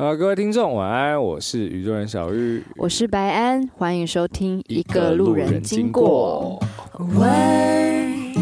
[0.00, 6.58] 呃，各位听众晚安，我是宇宙人小玉，我是白安，欢迎收听一个路人经过。
[6.94, 8.32] When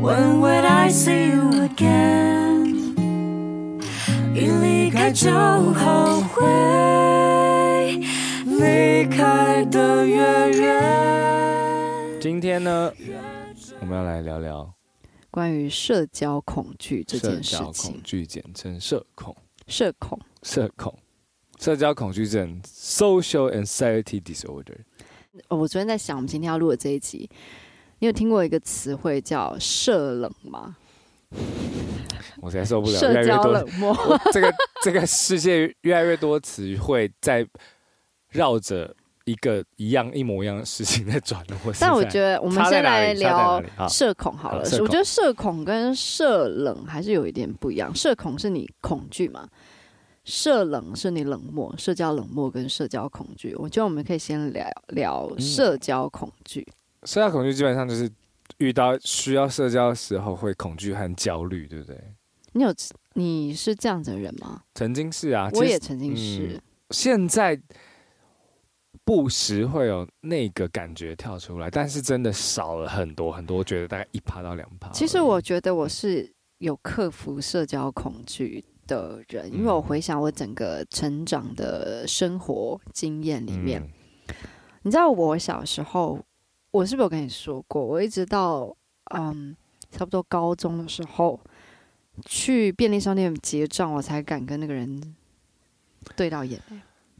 [0.00, 2.94] When would I see you again？
[4.34, 8.00] 一离开就后悔，
[8.46, 10.16] 离开的越
[10.58, 12.18] 远。
[12.18, 12.90] 今天呢，
[13.80, 14.72] 我们要来聊聊
[15.30, 17.58] 关于社交恐惧这件事情。
[17.58, 19.36] 社交恐惧简称社恐。
[19.68, 20.98] 社恐，社恐，
[21.58, 24.78] 社交恐惧症 （social anxiety disorder）。
[25.48, 27.28] 我昨天在想，我们今天要录的这一集，
[27.98, 30.78] 你有听过一个词汇叫“社冷”吗？
[32.40, 33.94] 我实在受不了，社交冷漠。
[34.32, 37.46] 这个这个世界越来越多词汇在
[38.30, 38.96] 绕着
[39.28, 41.44] 一个一样一模一样的事情在转。
[41.78, 44.62] 但我觉得，我们先来聊社恐好了。
[44.80, 47.94] 我觉得社恐跟社冷还是有一点不一样。
[47.94, 49.46] 社恐是你恐惧嘛？
[50.24, 53.54] 社冷是你冷漠，社交冷漠跟社交恐惧。
[53.56, 56.66] 我觉得我们可以先聊聊社交恐惧。
[56.68, 57.06] 嗯。
[57.06, 58.10] 社交恐惧基本上就是
[58.56, 61.98] 遇到需要社交的时候会恐惧和焦虑，对不对？
[62.52, 62.74] 你有
[63.12, 64.62] 你是这样子的人吗？
[64.74, 66.54] 曾经是啊，我也曾经是。
[66.54, 67.60] 嗯，现在。
[69.08, 74.90] 不时会有那个感觉跳出来，但是真的少了很多很多，我觉得大概一趴到两趴。
[74.90, 84.34] 其实我觉得我是有克服社交恐惧的人，因为我回想我整个成长的生活经验里面，嗯、
[84.82, 86.22] 你知道我小时候，
[86.70, 87.82] 我是不是有跟你说过？
[87.82, 88.76] 我一直到
[89.14, 89.56] 嗯
[89.90, 91.40] 差不多高中的时候，
[92.26, 95.16] 去便利商店结账，我才敢跟那个人
[96.14, 96.60] 对到眼。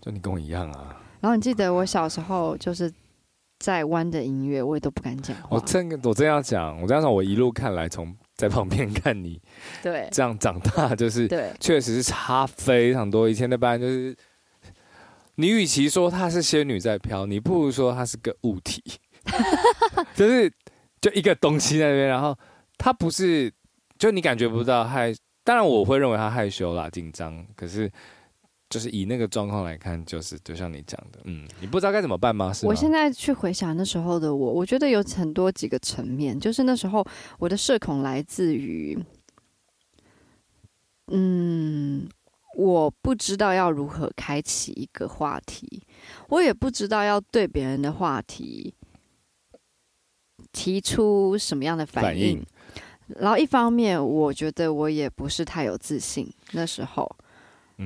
[0.02, 1.00] 就你跟我一样啊。
[1.20, 2.92] 然后你记得我小时候就是
[3.58, 5.48] 在弯的音乐，我也都不敢讲话。
[5.50, 9.40] 我真我真要讲，我这样讲，我一路看来，从在旁边看你，
[9.82, 13.28] 对，这样长大，就是对，确实是差非常多。
[13.28, 14.16] 以前的班就是，
[15.34, 18.80] 你与其说她是仙女在飘，你不如说她是个物体，
[20.14, 20.48] 就是
[21.00, 22.36] 就一个东西在那边，然后
[22.76, 23.52] 她不是，
[23.98, 25.12] 就你感觉不到害，
[25.42, 27.90] 当然我会认为她害羞啦、紧张，可是。
[28.70, 32.52] 就是以那个状况来看，就是就像你讲的，嗯，你不知道该怎么办吗？
[32.52, 32.68] 是吗？
[32.68, 36.38] 我现在去回想那时候的我，我觉得有很多几个层面。
[36.38, 37.02] 就是那时候
[37.38, 38.98] 我的社恐来自于，
[41.06, 42.06] 嗯，
[42.58, 45.82] 我不知道要如何开启一个话题，
[46.28, 48.74] 我也不知道要对别人的话题
[50.52, 52.10] 提出什么样的反应。
[52.10, 52.46] 反应。
[53.18, 57.10] 然后一方面，我觉得我也不是太有自信，那时候。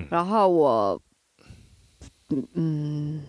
[0.08, 1.02] 然后我，
[2.30, 3.22] 嗯嗯，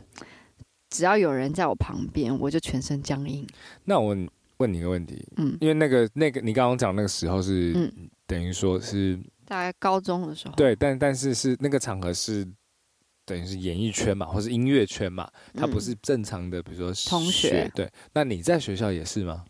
[0.89, 3.45] 只要有人在我旁边，我就全身僵硬。
[3.83, 4.15] 那我
[4.57, 12.47] 问你一个问题，嗯，因为那个那个你刚刚讲那个时候是，嗯，等于说是大概高中的时候，对，但但是是那个场合是
[13.25, 17.91] 等于是演艺圈嘛，或是音乐圈嘛，它不是正常的，比如说同学，对。
[18.13, 19.43] 那你在学校也是吗？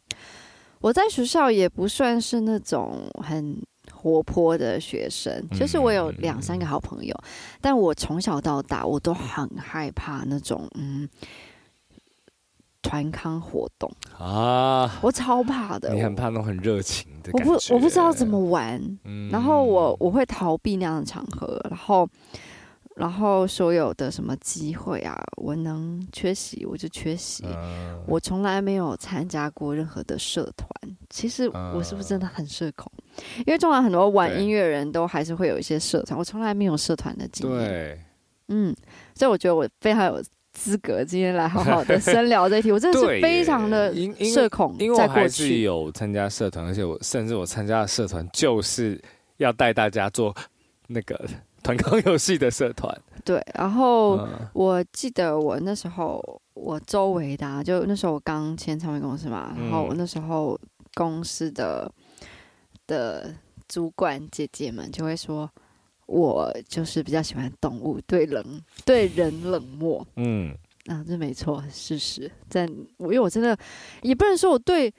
[0.79, 3.61] 我在学校也不算是那种很。
[4.03, 11.07] 活泼的学生，就是我有两三个好朋友，嗯、但我从小到大我都很害怕那种嗯
[12.81, 15.93] 团康活动啊，我超怕的。
[15.93, 22.05] 你很怕那种很热情的，我不我不知道怎么玩，嗯、然后我我会逃避那样的场合，然后。
[22.95, 27.43] 然后所有的什么机会啊，我能缺席我就缺席。
[27.43, 30.69] Uh, 我从来没有参加过任何的社团。
[31.09, 37.67] 其实我是不是真的很社恐？Uh, 因为通常很多玩音乐人都还是会有一些社团，我从来没有社团的经验。
[37.67, 37.99] 对，
[38.49, 38.75] 嗯，
[39.15, 40.23] 所以我觉得我非常有
[40.53, 42.71] 资格今天来好好的 深聊这一题。
[42.71, 43.91] 我真的是非常的
[44.23, 49.01] 社恐，因为我还是有参加社团，而且我甚至我参加的社团就是
[49.37, 50.35] 要带大家做
[50.85, 51.19] 那个。
[51.63, 52.93] 团康游戏的社团，
[53.23, 56.21] 对，然后我记得我那时候
[56.53, 60.59] 我周围的、啊，就那时候我刚签唱片公司嘛，然后我那时候
[60.93, 61.89] 公司的
[62.85, 63.33] 的
[63.67, 65.49] 主管姐姐们就会说，
[66.05, 70.53] 我就是比较喜欢动物，对冷对人冷漠，嗯，
[70.87, 72.67] 啊，这没错，事实，但
[72.97, 73.57] 我因为我真的
[74.01, 74.93] 也不能说我对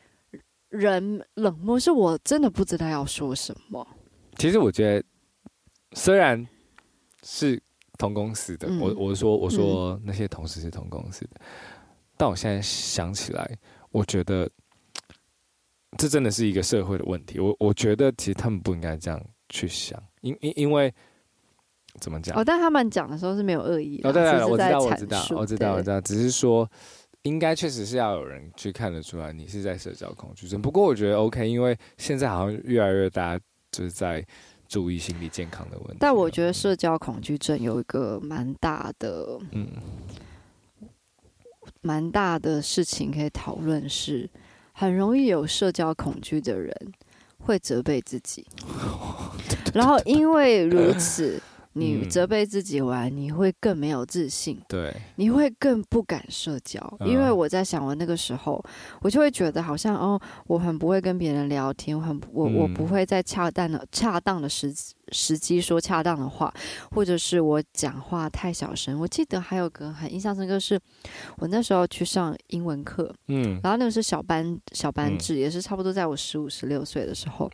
[0.71, 3.87] 人冷漠，是我真的不知道要说什么。
[4.39, 5.07] 其实我觉得，
[5.93, 6.47] 虽然。
[7.25, 7.61] 是
[7.97, 11.47] 同公司的，嗯、我我说我说那些同事是同公司的，嗯、
[12.19, 13.59] 但我现在想起来，
[13.91, 14.51] 我觉得
[15.97, 17.41] 这真的是一个社会的问题。
[17.41, 20.93] 我我觉得其实他们不应该这样去想，因因因为
[22.01, 22.37] 怎么讲？
[22.37, 24.11] 哦，但他们讲的时候是没有恶意的。
[24.11, 26.71] 哦，对对，我知道，我知道，我知道，我知道，只是说
[27.23, 30.61] 应该确实是要有人去看得出来你是在社交恐惧症。
[30.61, 34.23] 不过我觉得 OK，因为现在好像越来越大家就是在。
[34.75, 35.97] 注意心理健康的问题。
[36.01, 39.69] 但我觉得社交恐惧症有一个蛮大的，嗯，
[41.81, 44.29] 蛮大的事情可以讨论，是
[44.73, 46.75] 很容易有社交恐惧的人
[47.39, 48.45] 会责备自己，
[49.73, 51.41] 然后因为如此。
[51.77, 56.81] 你责备自己完，你会更没有自信，对，你会更不敢社交。
[57.05, 58.65] 因为我在想，我那个时候，
[59.03, 64.73] 我就会觉得好像哦，我很不会跟别人聊天，我很我我不会在恰当的恰当的时
[65.11, 66.55] 时机说恰当的话，
[66.93, 68.99] 或者是我讲话太小声。
[69.01, 70.81] 我记得还有个很印象深刻，是
[71.39, 77.51] 我那时候去上英文课，嗯，然后那个是小班小班制，也是差不多在我十五十六岁的时候。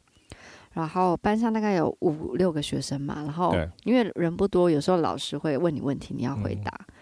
[0.73, 3.53] 然后班上大概有五六个学生嘛，然后
[3.83, 6.71] 因为人不多，有时候老师会问你问题，你要回答。
[6.71, 6.95] 嗯、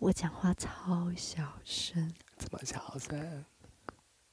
[0.00, 3.44] 我讲话超小声，怎么小声？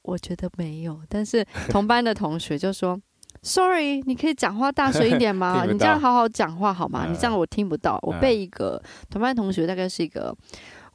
[0.02, 3.00] 我觉得没有，但是同班的同学就说：
[3.40, 5.64] “Sorry，你可以讲话大声一点吗？
[5.66, 7.06] 你这样好好讲话好吗？
[7.08, 10.36] 你这样我听不到。”我被一个同班同学大概是一个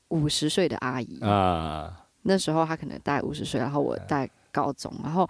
[0.09, 5.27] 五十岁的阿姨啊，那时候她可能大概五十岁，然后我在高中，然后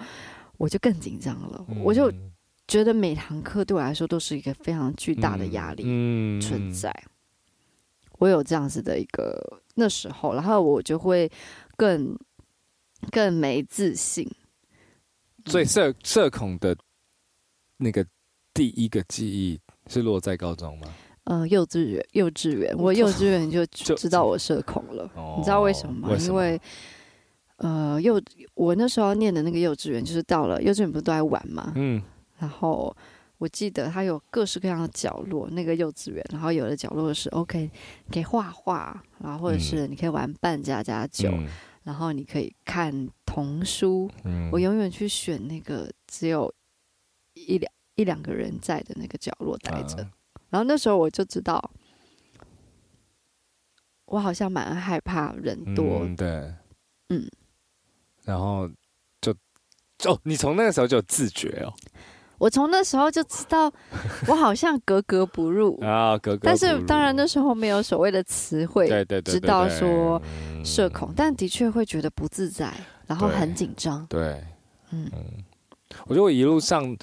[0.57, 2.11] 我就更紧张了，我就。
[2.69, 5.81] 觉得每堂课对我来说都是一个非常巨大的压力
[6.39, 11.29] 存在，嗯嗯、我有这样子的一个那时候，然后我就会
[11.75, 12.15] 更
[13.11, 14.29] 更没自信。
[15.47, 16.77] 所以社社恐的
[17.77, 18.05] 那个
[18.53, 20.87] 第一个记忆是落在高中吗？
[21.23, 25.09] 呃，幼稚园，幼稚园，我幼稚园就知道我社恐了。
[25.15, 26.15] 就你知道为什么吗？
[26.19, 26.61] 因为
[27.55, 28.21] 呃，幼
[28.53, 31.73] 我那时候念的那个幼稚园，就是到了幼稚园不是都在玩吗？
[31.75, 31.99] 嗯。
[32.39, 32.95] 然后
[33.37, 36.25] 我记得它有各式各样的角落，那个幼稚园。
[36.31, 37.69] 然后有的角落是 OK，
[38.05, 41.47] 你可以画画，然后或者是你可以玩扮家家酒，嗯、
[41.83, 44.09] 然后你可以看童书。
[44.23, 46.53] 嗯、我永远去选那个只有
[47.33, 50.01] 一两一两个人在的那个角落待着。
[50.01, 50.11] 啊、
[50.49, 51.71] 然后那时候我就知道，
[54.05, 55.99] 我好像蛮害怕人多。
[56.05, 56.53] 嗯、对，
[57.09, 57.29] 嗯。
[58.23, 58.69] 然后
[59.21, 59.31] 就
[60.05, 61.73] 哦，你从那个时候就有自觉哦。
[62.39, 63.71] 我从那时候就知道，
[64.27, 66.39] 我好像格格不入啊，格格不入。
[66.43, 70.19] 但是当然那时候没有所谓的词汇，对对对，知道说
[70.63, 72.73] 社恐，但的确会觉得不自在，
[73.05, 74.05] 然后很紧张。
[74.07, 74.41] 对，
[74.91, 75.43] 嗯嗯，
[76.05, 76.95] 我觉得我一路上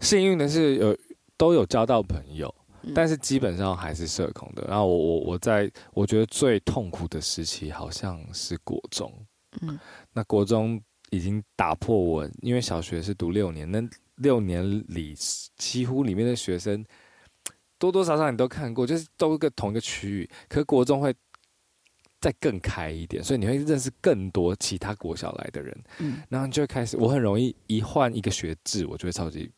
[0.00, 0.96] 幸运的是有
[1.36, 2.54] 都有交到朋友，
[2.94, 4.64] 但是基本上还是社恐的。
[4.68, 9.12] 然后我我我在我觉得最痛苦的时期好像是国中，
[9.62, 9.76] 嗯，
[10.12, 10.80] 那国中
[11.10, 13.82] 已经打破我，因为小学是读六年，那。
[14.16, 15.14] 六年里，
[15.56, 16.84] 几乎里面的学生
[17.78, 20.30] 多多少少你都看过，就是都一个同一个区域。
[20.48, 21.14] 可是国中会
[22.20, 25.84] 再更开一点，所以你会认识更多其他国小来的人。
[25.98, 29.50] 嗯，然后你就会开始，我很容易一换一个学制，我就会超级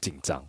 [0.00, 0.46] 紧张。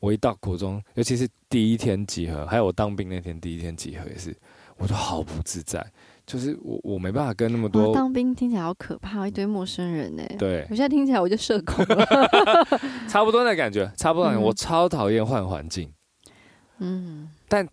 [0.00, 4.34] 我一到国中，尤其是第一天集合，还有我当兵那天第一天集合也是，
[4.76, 5.92] 我都好不自在。
[6.30, 10.22] 就是我，我没办法跟那么多当兵听起来好可怕，一堆陌生人呢。
[10.38, 12.06] 对，我现在听起来我就社恐了，
[13.10, 14.30] 差不多那感觉，差不多。
[14.38, 15.92] 我超讨厌换环境，
[16.78, 17.66] 嗯，但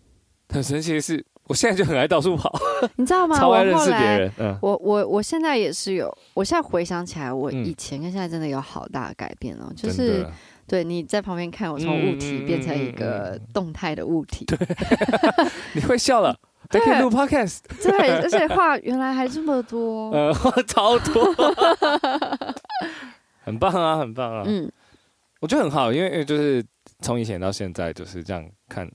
[0.48, 2.52] 很神奇的是，我现在就很爱到处跑，
[2.96, 3.38] 你知道吗？
[3.38, 4.32] 超爱认识别人。
[4.38, 9.72] 嗯，我我我现在也是有，我现在回想起来，我以前跟现在真的有好大的改变哦。
[9.76, 10.26] 就是
[10.66, 14.58] 对你在旁边看，我从物体变成一个动态的物体，对，
[15.74, 16.36] 你会笑了。
[16.70, 21.34] 还可以录 podcast，对，而且话原来还这么多， 呃，话超多，
[23.44, 24.70] 很棒啊，很棒啊，嗯，
[25.40, 26.62] 我觉得很好，因为就是
[27.00, 28.86] 从以前到现在就是这样看，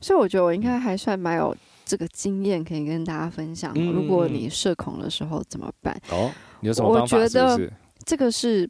[0.00, 3.72] 所以我觉得我应该还算蛮有这个经验可以跟大家分享。
[3.76, 5.96] 嗯、如果你社恐的时候怎么办？
[6.10, 7.16] 哦，你有什么方法？
[7.16, 7.70] 我觉得
[8.04, 8.68] 这个是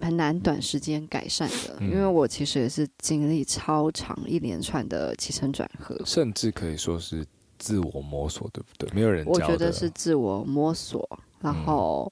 [0.00, 7.26] 很难短时间改善的，嗯、因为我其实也是经历超长一连串的起承转合，甚至可以说是。
[7.60, 8.90] 自我摸索，对不对？
[8.94, 11.06] 没有人教觉得是自我摸索，
[11.42, 12.10] 然后，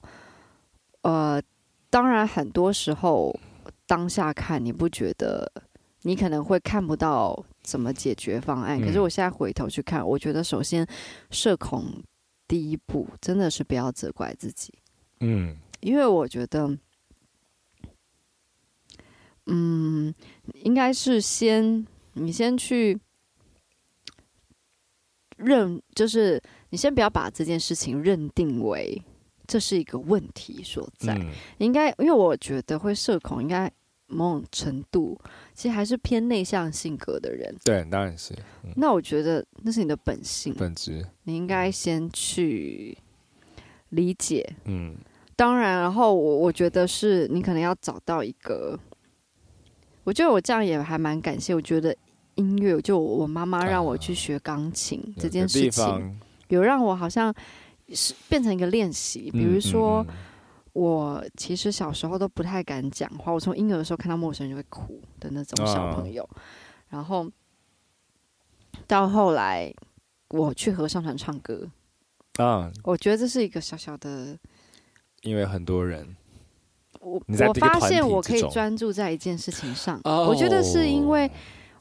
[1.01, 1.43] 嗯、呃，
[1.89, 3.35] 当然很多时候
[3.87, 5.51] 当下看你不觉得，
[6.03, 8.79] 你可能会看不到怎么解决方案。
[8.79, 10.87] 嗯、可是我现在回头去看，我觉得首先
[11.31, 12.03] 社恐
[12.47, 14.71] 第一步真的是不要责怪自己。
[15.21, 16.77] 嗯，因为我觉得，
[19.47, 20.13] 嗯，
[20.53, 22.99] 应该是先你先去。
[25.39, 29.01] 认就是你先不要把这件事情认定为
[29.47, 33.71] 这是一个问题所在，嗯、应该因为我觉得会社恐，应该
[34.07, 35.19] 某种程度
[35.53, 37.55] 其实还是偏内向性格的人。
[37.63, 38.33] 对，当然是。
[38.63, 42.97] 嗯、那我觉得那是你的本性本质，你应该先去
[43.89, 44.55] 理解。
[44.65, 44.95] 嗯，
[45.35, 48.79] 当然，然后我我觉得是你可能要找到一个。
[50.03, 51.53] 我觉得我这样也还蛮感谢。
[51.53, 51.95] 我觉得
[52.39, 57.33] 音乐，就我妈妈让我去学钢琴、啊、这件事情，有让我好像
[57.93, 59.29] 是变成一个练习。
[59.29, 60.07] 比如说，嗯嗯。
[60.07, 60.15] 嗯、
[60.73, 66.39] 我其实小时候都不太敢讲话，我从婴儿的时候看到陌生人就会哭的那种小朋友，啊、
[66.89, 67.29] 然后
[68.87, 69.73] 到后来
[70.29, 71.67] 我去合唱团唱歌
[72.37, 74.37] 啊，我觉得这是一个小小的，
[75.23, 76.15] 因为很多人。
[77.01, 81.31] 我我发现我可以专注在一件事情上，我觉得是因为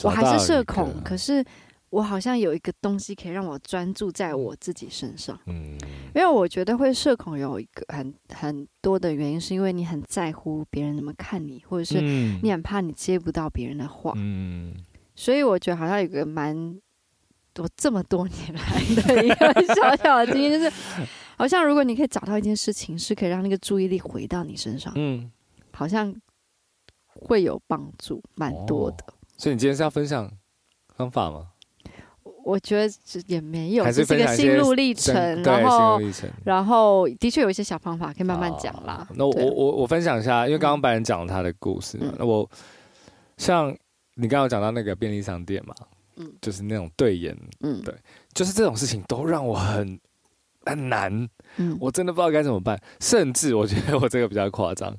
[0.04, 1.44] 我还是社恐，可是
[1.90, 5.38] 我好像有一个东西可以让我专注在我自己身上。
[5.46, 5.76] 嗯，
[6.14, 14.12] 因为我觉得会社恐有一个很很多的原因，是因为你很在乎别人怎么看你，或者是你很怕你接不到别人的话。
[14.16, 14.74] 嗯，
[15.14, 16.78] 所以我觉得好像有个蛮
[17.56, 20.72] 我这么多年来的一个小小的经验，就是。
[21.38, 25.30] 好像如果你可以找到一件事情，是可以让那个注意力回到你身上，嗯，
[25.70, 26.12] 好像
[27.06, 29.04] 会有帮助，蛮多的。
[29.06, 29.14] 哦。
[29.38, 30.30] 所以你今天是要分享
[30.94, 31.46] 方法吗？
[32.44, 32.92] 我觉得
[33.26, 36.00] 也没有，是这个心路历程，然后
[36.44, 39.08] 然后的确有一些小方法可以慢慢讲啦。
[39.14, 42.48] 那我我我分享一下，因为刚刚白人讲了他的故事，嗯、那我
[43.36, 43.74] 像
[44.14, 45.74] 你刚刚讲到那个便利商店嘛，
[46.16, 47.94] 嗯，就是那种对眼，嗯，对，
[48.34, 49.98] 就是这种事情都让我很。
[50.66, 51.26] 很难，
[51.56, 52.78] 嗯，我真的不知道该怎么办。
[53.00, 54.94] 甚至我觉得我这个比较夸张。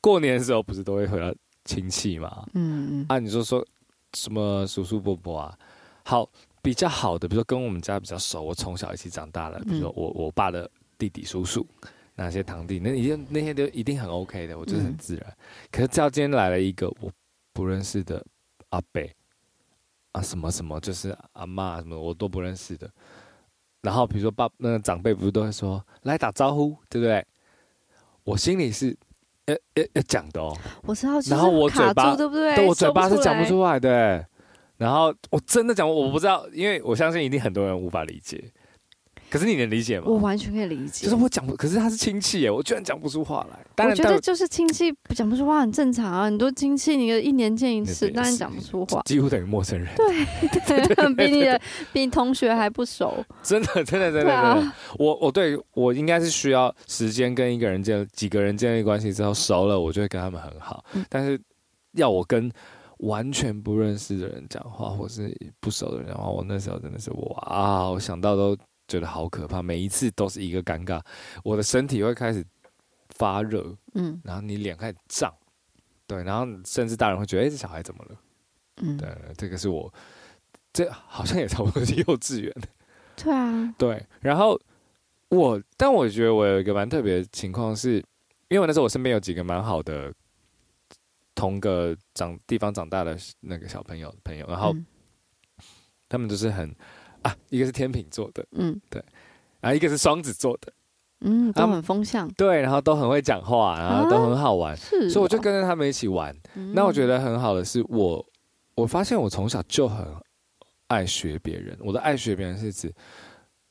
[0.00, 2.44] 过年的时候不是都会回到亲戚嘛？
[2.54, 3.06] 嗯嗯。
[3.08, 3.66] 啊，你说说
[4.14, 5.58] 什么叔叔伯伯啊？
[6.04, 6.28] 好，
[6.62, 11.66] 比较好的，比如说跟我们家比较熟，我从小一起长大的，比如说我我爸的弟弟叔叔，
[12.14, 15.24] 那些堂弟，那一定那些都一定很 OK 的，我觉得很自然。
[15.28, 15.36] 嗯、
[15.70, 17.12] 可是，只要今天来了一个我
[17.52, 18.24] 不认识的
[18.70, 19.02] 阿伯
[20.12, 22.90] 啊，什么什么，就是阿妈什么，我都不认识的。
[23.82, 27.24] 然后比如说爸那个长辈不是都会说来打招呼，对不对？
[28.24, 28.96] 我心里是
[29.48, 30.56] 要要要讲的哦。
[30.84, 32.54] 我知道，然后我嘴巴对不对？
[32.54, 34.24] 对，我嘴巴是讲不出来的。
[34.76, 38.52] 然后我真的讲，我不知道，因为我相信一定很多人无法理解。
[39.30, 40.06] 可是你能理解吗？
[40.08, 41.04] 我完全可以理解。
[41.06, 43.86] 就是我讲不，可是他是亲戚耶，我居然讲不出话来。
[43.88, 49.88] 我觉得就是亲戚讲不出话很正常啊，很多亲戚你一年见一次， 当然讲不出话， 几乎等于陌生人。
[49.96, 51.60] 对对， 比你的
[51.92, 53.24] 比你同学还不熟。
[53.42, 60.84] 真的真的真的真的，我我对我应该是需要时间跟一个人建几个人建立关系之后熟了，我就会跟他们很好。
[61.08, 61.40] 但是
[61.92, 62.50] 要我跟
[62.98, 68.56] 完全不认识的人讲话，或是不熟的人讲话，我那时候真的是哇，我想到都。
[68.88, 70.98] 觉得好可怕，每一次都是一个尴尬，
[71.44, 72.42] 我的身体会开始
[73.10, 75.32] 发热，嗯，然后你脸开始胀，
[76.06, 78.18] 对，然后甚至大人会觉得，哎、欸，这小孩怎么了？
[78.78, 79.92] 嗯，对，这个是我，
[80.72, 82.54] 这好像也差不多是幼稚园，
[83.14, 84.58] 对啊， 对，然后
[85.28, 87.96] 我，但我觉得我有一个蛮特别的情况是，
[88.48, 90.10] 因为我那时候我身边有几个蛮好的
[91.34, 94.86] 同个长地方长大的那个小朋友朋友，然后、嗯、
[96.08, 96.74] 他们都是很。
[97.28, 99.04] 啊，一个是天秤座的，嗯，对，
[99.60, 100.72] 然后一个是双子座的，
[101.20, 106.34] 嗯，都很风向，对，然后都很会讲话，然后都很好玩，是、啊，所以我就跟着他们一起玩。
[106.54, 108.24] 嗯、那我觉得很好的是我，
[108.74, 110.06] 我发现我从小就很
[110.86, 111.76] 爱学别人。
[111.80, 112.92] 我的爱学别人是指，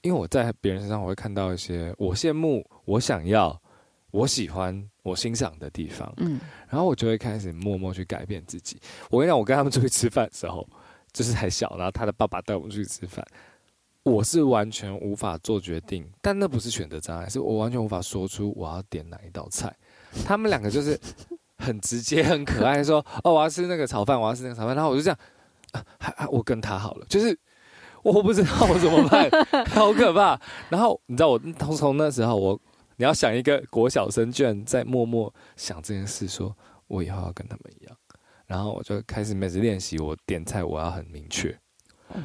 [0.02, 3.60] 因为我在别人身上我会看到一些我羡慕、我想要、
[4.12, 8.80] 我喜欢、我欣赏的地方，嗯，然后我就会开始默默去改变自己。
[9.10, 10.68] 我跟你讲，我跟他们出去吃饭的时候。
[11.18, 13.26] 就是还小，然后他的爸爸带我们去吃饭，
[14.04, 19.76] 我是完全无法做决定，但那不是选择障碍，是我完全无法说出我要点哪一道菜。
[20.24, 21.00] 他们两个就是
[21.58, 25.20] 很直接、很可爱，说：“哦，我要吃那个炒饭，我要吃那个炒饭。”然后我就这样，
[25.72, 27.36] 啊，我跟他好了，就是
[28.04, 29.28] 我不知道我怎么办，
[29.70, 30.40] 好可怕。
[30.70, 32.62] 然后你知道我从从那时候，我
[32.98, 36.56] 你要想一个国小生居然在默默想这件事，说
[36.86, 37.98] 我以后要跟他们一样。
[38.48, 41.56] 然后我就开始每次练习，我点菜我要很明确。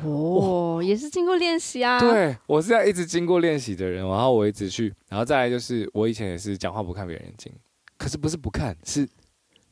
[0.05, 1.99] 哦，也是经过练习啊。
[1.99, 4.07] 对，我是要一直经过练习的人。
[4.09, 7.53] 然后我一直去，然后再来就是我以前也是讲话不看别人眼睛，
[7.99, 9.09] 可是不是不看，是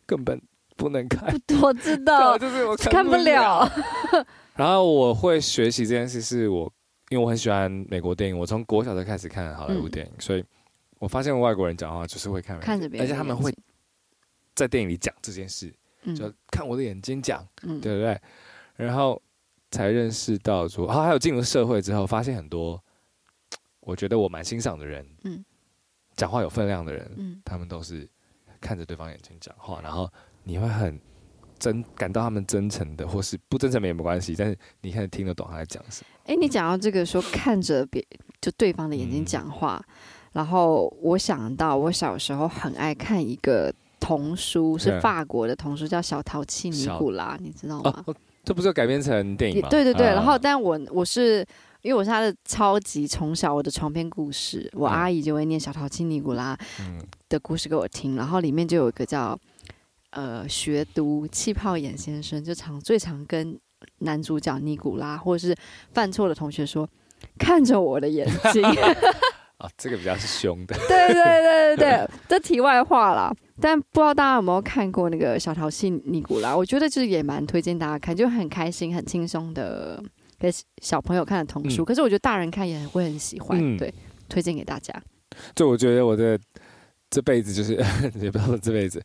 [0.04, 0.42] 根本
[0.76, 1.32] 不能看。
[1.62, 3.70] 我知道， 就是我看不了。
[4.56, 6.70] 然后我会学习这件事，是我
[7.10, 10.44] 因为我很喜欢美国电影，我从国小就开始看好莱坞电影，所以
[10.98, 13.54] 我发现外国人讲话就是会看，看着别人，而且他们会
[14.56, 15.72] 在电影里讲这件事。
[16.16, 18.18] 就看我的眼睛讲，嗯、对不对？
[18.76, 19.20] 然后
[19.70, 22.82] 才认识到说，然后还有进入社会之后，发现很多
[23.80, 25.44] 我觉得我蛮欣赏的人，嗯，
[26.16, 28.08] 讲话有分量的人，嗯，他们都是
[28.60, 30.10] 看着对方眼睛讲话，然后
[30.44, 30.98] 你会很
[31.58, 36.08] 真感到他们真诚的，或是不真诚也没关系，但是你看听得懂他在讲什么。
[36.24, 38.02] 哎，你讲到这个说看着别
[38.40, 39.94] 就对方的眼睛讲话，嗯、
[40.32, 43.70] 然后我想到我小时候很爱看一个。
[44.10, 48.02] 童书，是法国的童书，叫《小淘气尼古拉》，你知道吗？
[48.08, 49.68] 哦，这不是改编成电影吗？
[49.68, 50.04] 对对对。
[50.08, 51.46] 然后，但我我是
[51.82, 56.56] 因为我是他的超级从小我的床边故事，我阿姨就会念《小淘气尼古拉》
[57.28, 59.38] 的故事给我听，然后里面就有一个叫
[60.10, 63.56] 呃学读气泡眼先生，就常最常跟
[63.98, 65.54] 男主角尼古拉或者是
[65.92, 66.88] 犯错的同学说
[67.38, 68.60] ：“看着我的眼睛。
[69.60, 70.74] ”啊、哦，这个比较是凶的。
[70.88, 73.32] 对对对对对，这题外话啦。
[73.60, 76.56] 但不知道大家有没有看过那个小淘气尼古拉？
[76.56, 80.02] 我觉得就是也蛮推荐大家看，就很开心、很轻松的
[80.38, 80.50] 给
[80.82, 81.82] 小朋友看的童书。
[81.82, 83.92] 嗯、可是我觉得大人看也会很喜欢，嗯、对，
[84.28, 84.94] 推荐给大家。
[85.54, 86.38] 就我觉得我的
[87.10, 87.74] 这辈子就是
[88.20, 89.02] 也不知道这辈子，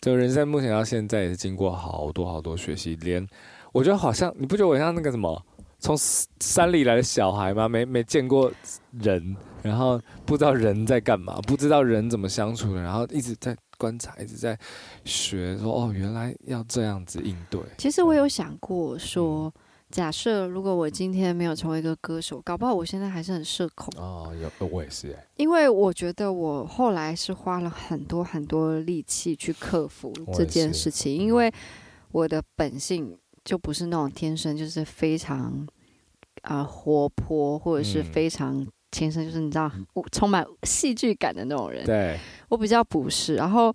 [0.00, 3.26] 就人生目前到现在也是经过好多好多学习，连
[3.72, 5.42] 我觉得好像你不觉得我像那个什么
[5.78, 5.96] 从
[6.40, 7.68] 山里来的小孩吗？
[7.68, 8.52] 没没见过
[8.92, 9.36] 人。
[9.62, 14.58] 然后不知道人在干嘛，不知道人怎么相处的，然后一直在观察，一直在
[15.04, 17.60] 学，说哦，原来要这样子应对。
[17.78, 19.52] 其实我有想过说，
[19.90, 23.92] 假设如果我今天没有成为一个歌手，搞不好我现在还是很社恐。
[23.96, 25.26] 哦，有，我也是哎。
[25.36, 31.52] 因为我觉得我后来是花了很多很多力气去克服这件事情，因为
[32.12, 35.66] 我的本性就不是那种天生就是非常
[36.42, 38.66] 啊、呃、活泼，或者是非常。
[38.94, 39.68] 天生就是你知道，
[40.12, 41.84] 充满戏剧感的那种人。
[41.84, 42.16] 对，
[42.48, 43.34] 我比较不是。
[43.34, 43.74] 然后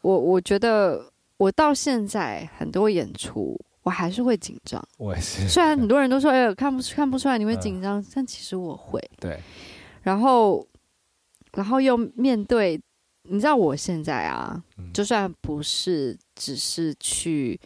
[0.00, 4.82] 我我觉得我到现在很多演出，我还是会紧张。
[4.98, 5.48] 我也是。
[5.48, 9.00] 虽然 很多人都说，哎，看不看不出来你会紧张，嗯，但其实我会。
[9.20, 9.38] 对。
[10.02, 10.66] 然后，
[11.52, 12.80] 然后又面对，
[13.22, 17.58] 你知道我现在啊，嗯，就算不是只是去，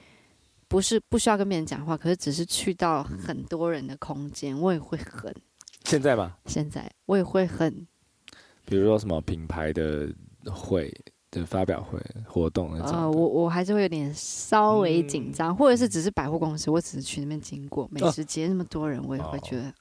[0.68, 5.34] 不是不需要跟别人讲话，可是只是去到很多人的空间，我也会很。
[5.84, 6.34] 现在吗？
[6.46, 7.86] 现在我也会很，
[8.64, 10.08] 比如说什么品牌的
[10.50, 10.92] 会
[11.30, 19.72] 的发表会活动那种，呃，我我还是会有点稍微紧张，嗯，或者是只是百货公司，我只是去那边经过，美食街那么多人，我也会觉得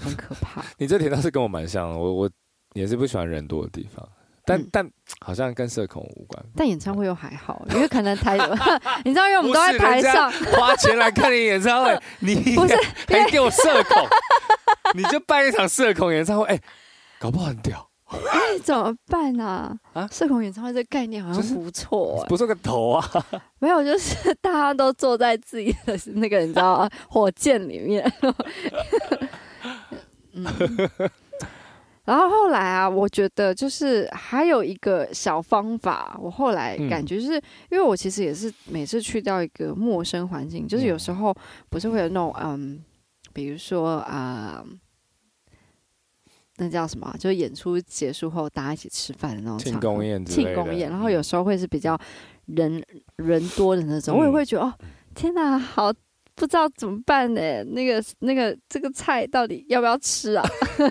[0.00, 0.64] 很可怕。
[0.78, 2.30] 你这点倒是跟我蛮像的，我我
[2.74, 4.06] 也是不喜欢人多的地方，
[4.44, 6.44] 但、嗯、但好像跟社恐无关。
[6.54, 8.36] 但演唱会又还好，因为可能台，
[9.04, 12.74] 你知道，因为我们都在台上花钱来看你演唱会， 你不是
[13.08, 14.06] 还给我社恐。
[14.94, 16.62] 你就办一场社恐演唱会，哎、欸，
[17.18, 17.88] 搞不好很屌。
[18.08, 19.76] 哎、欸，怎么办啊？
[19.92, 23.26] 啊，社恐演唱会这个概念好像不错、欸，不错个头啊。
[23.58, 26.90] 没有，就是大家都坐在自己的那个你知道吗？
[27.08, 28.08] 火箭里面。
[30.34, 30.46] 嗯。
[32.04, 37.32] 然后后来啊，我觉得就是还有一个小方法，我后来感觉就是，
[37.70, 41.34] 因为我其实也是每次去到一个陌生环境，就是有时候
[41.68, 42.84] 不是会有那种嗯。
[43.36, 44.66] 比如说啊、呃，
[46.56, 47.14] 那叫什么？
[47.18, 50.88] 就是演出结束后，大家一起吃饭的那种庆功宴，庆功宴。
[50.88, 52.00] 然后有时候会是比较
[52.46, 52.82] 人
[53.16, 54.72] 人多的那种，嗯、我也会觉得哦，
[55.14, 55.92] 天哪，好
[56.34, 57.62] 不知道怎么办呢？
[57.64, 60.44] 那个那个这个菜到底要不要吃啊？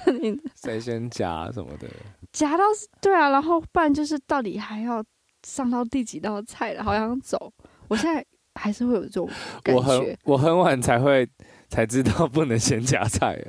[0.54, 1.90] 谁先夹什么的？
[2.32, 2.64] 夹到
[3.02, 5.04] 对啊，然后不然就是到底还要
[5.48, 6.84] 上到第几道菜了？
[6.84, 7.52] 好想走。
[7.88, 9.28] 我现在还是会有这种
[9.64, 9.82] 感觉。
[9.82, 11.28] 我很我很晚才会。
[11.70, 13.40] 才知道不能先夹菜，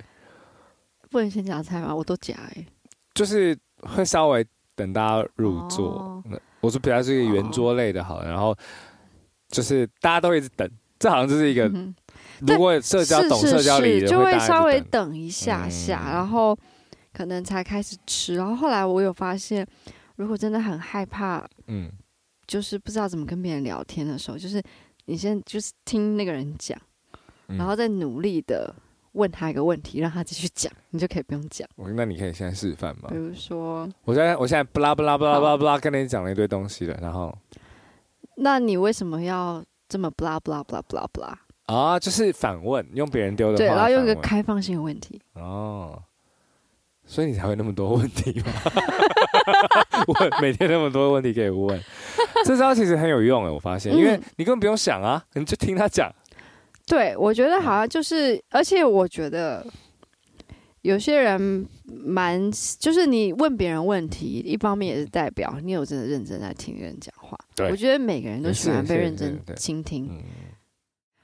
[1.11, 1.94] 不能先夹菜吗？
[1.94, 2.66] 我都夹哎，
[3.14, 5.98] 就是会稍微等大家入座。
[5.98, 6.24] 哦、
[6.61, 8.57] 我说比较是一个圆桌类的，好然后
[9.48, 11.94] 就是大家都一直等，这好像就是一个，嗯、
[12.40, 16.59] 如果社交懂社交礼仪，就会稍微等一下下，嗯、然后
[17.12, 18.35] 可能才开始吃。
[18.35, 19.66] 然后后来我有发现，
[20.16, 21.90] 如果真的很害怕，嗯，
[22.46, 24.61] 就是不知道怎么跟别人聊天的时候，就是
[25.05, 26.76] 你先就是听那个人讲。
[27.48, 28.74] 然后再努力的
[29.12, 31.66] 问他一个问题，让他继续讲，你就可以不用讲。
[31.76, 33.09] 那你可以现在示范吗？
[33.09, 37.37] 比如说，我现在我现在不拉不拉不拉不拉不拉跟你讲了一堆东西了，然后，
[38.37, 41.38] 那你为什么要这么不拉不拉不拉不拉不拉？
[41.66, 45.20] 啊，就是反问，用别人丢的话，对，然后用一个开放性的问题。
[45.35, 46.02] 哦，
[47.04, 48.46] 所以你才会那么多问题吗？
[50.06, 51.80] 问每天那么多问题可以问，
[52.44, 56.12] 这招其实很有用诶，我发现，因为你根本不用想啊，你就听他讲。
[56.87, 59.66] 对，我觉得好像就是，而且我觉得
[60.83, 67.37] 有些人蛮，就是你问别人问题，一方面也是代表你有真的认真在听人讲话。
[67.57, 70.09] 对，我觉得每个人都喜欢被认真倾听。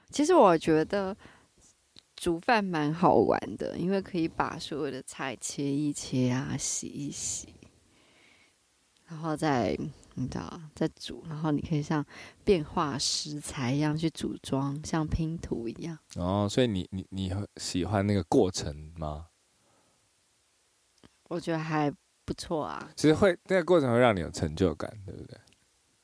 [0.09, 1.15] 其实我觉得
[2.17, 7.47] 煮饭蛮好玩的，因为可以把所有的菜切一切啊，洗一洗，
[9.07, 9.77] 然后再。
[10.15, 12.05] 你知道，在煮，然后你可以像
[12.43, 15.97] 变化食材一样去组装，像拼图一样。
[16.15, 19.27] 哦，所以你你你喜欢那个过程吗？
[21.29, 21.91] 我觉得还
[22.25, 22.91] 不错啊。
[22.95, 25.37] 其实会那个过程会让你有成就感，对不对？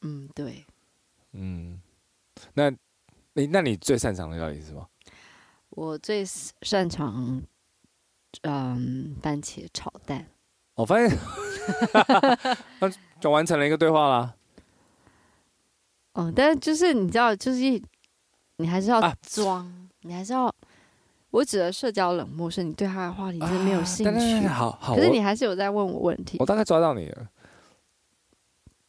[0.02, 0.66] 嗯，对。
[1.34, 1.80] 嗯，
[2.54, 2.72] 那
[3.34, 4.90] 你那你最擅长的料理是什么？
[5.70, 7.44] 我最擅长，
[8.42, 10.28] 嗯，番茄炒蛋。
[10.74, 11.16] 我发现，
[12.80, 14.34] 那就完成了一个对话啦。
[16.14, 17.60] 嗯，但是就是你知道，就是
[18.58, 20.54] 你还是要装，啊、你还是要。
[21.32, 24.12] 我指的社交冷漠是你对他的话题是没有兴趣。
[24.82, 26.38] 可是你还是有在问我问题。
[26.40, 27.28] 我，我大概抓到你了。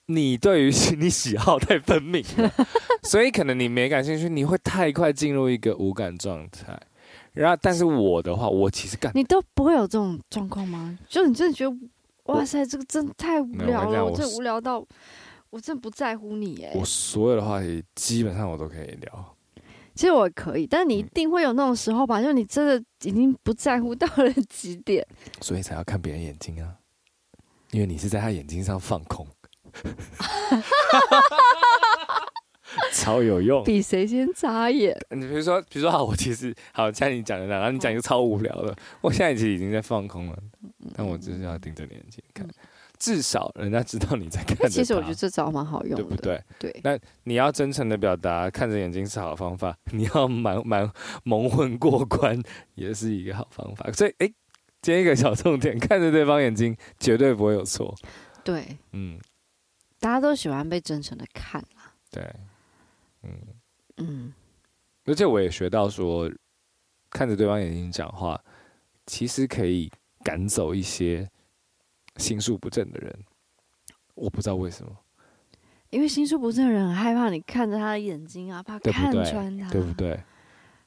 [0.06, 2.50] 你对于你喜好太分明了，
[3.04, 6.80] 所以可能你没感兴趣，你会太快进入一个无感状态。
[7.32, 10.98] 然后，但是我的话，我其实感你都不会有这种状况吗？
[11.08, 11.76] 就你真的觉得，
[12.32, 14.84] 哇塞，这个真太无聊了，我，我真无聊到，
[15.50, 16.72] 我真的不在乎你哎。
[16.74, 19.36] 我所有的话题基本上我都可以聊。
[19.94, 22.20] 其实我可以，但是你一定会有那种时候吧？
[22.20, 25.06] 嗯、就你真的已经不在乎到了极点，
[25.40, 26.74] 所以才要看别人眼睛啊，
[27.72, 29.26] 因为你是在他眼睛上放空。
[32.92, 34.96] 超有用，比谁先眨眼。
[35.10, 40.38] 你比如说，比如说好，我其实好，像你讲的那，然后你讲一个超无聊的，我现在其实已经在放空了，
[40.94, 42.46] 但我就是要盯着你眼睛看，
[42.98, 44.68] 至少人家知道你在看。
[44.70, 46.42] 其实我觉得这招蛮好用的，对不对？
[46.58, 46.80] 对。
[46.84, 50.90] 那你要真诚的表达，看着眼睛是好方法， 你要蛮蛮
[51.24, 52.40] 蒙混过关
[52.74, 53.90] 也是一个好方法。
[53.92, 54.26] 所以，哎，
[54.82, 57.94] 今天一个小重点，看着对方眼睛绝对不会有错。
[58.44, 59.18] 对，嗯。
[59.98, 61.92] 大家都喜欢被真诚的看啦。
[62.10, 62.24] 对，
[63.22, 63.38] 嗯
[63.96, 64.32] 嗯，
[65.04, 66.30] 而且我也学到说，
[67.10, 68.40] 看着对方眼睛讲话，
[69.06, 69.90] 其实可以
[70.24, 71.28] 赶走一些
[72.16, 73.24] 心术不正的人。
[74.14, 74.96] 我不知道为什么，
[75.90, 80.18] 因为心术不正的人很害怕你看着他的眼睛啊，怕看穿他，对不对？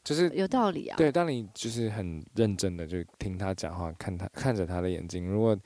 [0.03, 0.97] 就是有道理啊。
[0.97, 5.57] 对，当你就是很认真的就听他讲话，看他看着他的眼睛，如果。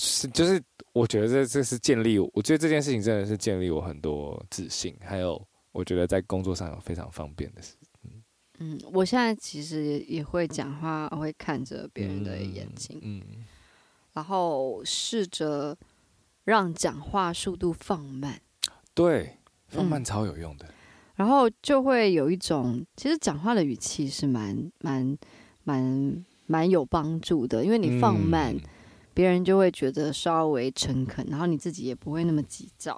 [0.00, 0.62] 是，就是
[0.92, 5.44] 我觉得这这是建立，我觉得这件事情真的是建立我很多自信，还有
[5.78, 7.76] 我觉得在工作上有非常方便的事。
[8.02, 8.22] 嗯，
[8.58, 13.44] 嗯，我现在其实也也会讲话，会看着别人的眼睛，嗯，嗯，
[14.14, 15.78] 然后试着
[16.42, 18.40] 让讲话速度放慢。
[18.92, 19.36] 对，
[19.68, 20.66] 放慢超有用的。
[20.66, 20.74] 嗯，
[21.14, 25.16] 然后就会有一种，其实讲话的语气是蛮蛮
[25.62, 28.52] 蛮蛮有帮助的，因为你放慢。
[28.56, 28.60] 嗯
[29.14, 32.96] 别人就会觉得稍微诚恳，然后你自己也不会那么急躁，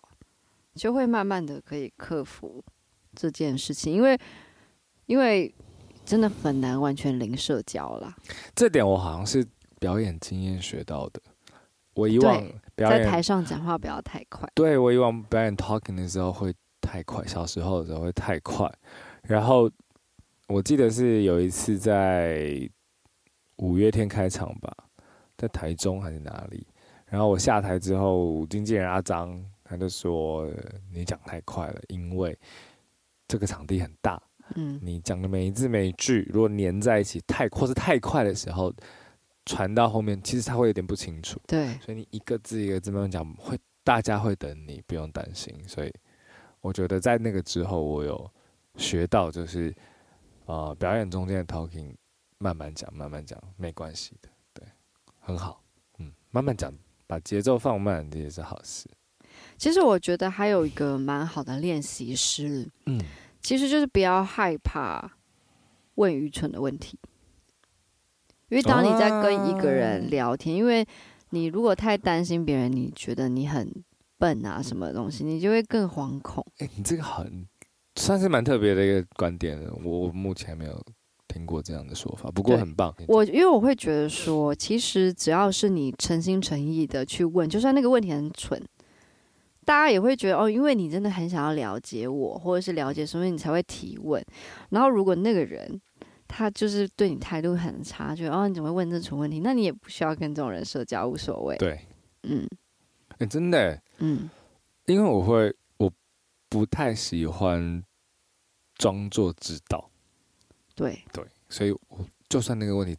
[0.80, 2.64] 就会慢慢的可以克服
[3.14, 3.92] 这件事情。
[3.92, 4.18] 因为，
[5.04, 5.54] 因为
[6.06, 8.16] 真的很难完全零社交啦。
[8.54, 9.46] 这点我好像是
[9.78, 11.20] 表演经验学到的。
[11.92, 12.42] 我以往
[12.74, 14.50] 表演在台上讲话不要太快。
[14.54, 18.66] 对，我以往表演 talking 的时候会太快，小时候的时候会太快。
[19.24, 19.70] 然后
[20.48, 22.66] 我记得是有一次在
[23.56, 24.74] 五月天开场吧。
[25.36, 26.66] 在台中还是哪里？
[27.04, 30.50] 然后我下台之后，经纪人阿张他就说
[30.92, 32.36] ：“你讲太快了，因为
[33.28, 34.20] 这个场地很大，
[34.56, 38.74] 嗯，你讲的每一字每一句，如果粘在一起太或是太快的时候，
[39.46, 41.40] 传到后面其实他会有点不清楚。
[41.46, 45.56] 对，所以你一个字一个字慢慢讲，会大家会等你，不用担心。
[45.68, 45.94] 所以
[46.60, 48.28] 我觉得在那个之后，我有
[48.74, 49.72] 学到就是，
[50.46, 51.94] 呃，表演中间的 talking
[52.38, 54.66] 慢慢讲，慢慢讲没关系的。”对
[55.20, 55.62] 很好，
[55.98, 56.74] 嗯，慢慢讲，
[57.06, 58.88] 把节奏放慢，这也是好事。
[59.60, 62.98] 其实我觉得还有一个蛮好的练习是，嗯，
[63.42, 65.12] 其实就是不要害怕
[65.96, 66.98] 问愚蠢的问题，
[68.48, 70.86] 因为当你在跟一个人聊天，啊、因为
[71.28, 73.70] 你如果太担心别人，你觉得你很
[74.16, 76.42] 笨啊，什么东西，你就会更惶恐。
[76.56, 77.46] 哎、欸，你这个很
[77.96, 80.82] 算是蛮特别的一个观点，我目前没有。
[81.32, 82.92] 听过这样的说法，不过很棒。
[83.06, 88.60] 我因为我会觉得说，其实只要是你诚心诚意的去问，就算那个问题很蠢，
[89.70, 94.20] 大家也会觉得哦，因为你真的很想要了解我，或者是了解，所以你才会提问。
[94.70, 95.80] 然后如果那个人
[96.26, 99.38] 他就是对你态度很差，觉得哦，你怎么会问这种问题？
[99.38, 101.56] 那你也不需要跟这种人社交，无所谓。
[101.56, 101.86] 对，
[102.24, 102.44] 嗯，
[103.10, 104.28] 哎、欸，真的，嗯，
[104.86, 105.88] 因为我会，我
[106.48, 107.80] 不太喜欢
[108.74, 109.88] 装作知道。
[110.74, 112.98] 对对，所以我就算那个问题，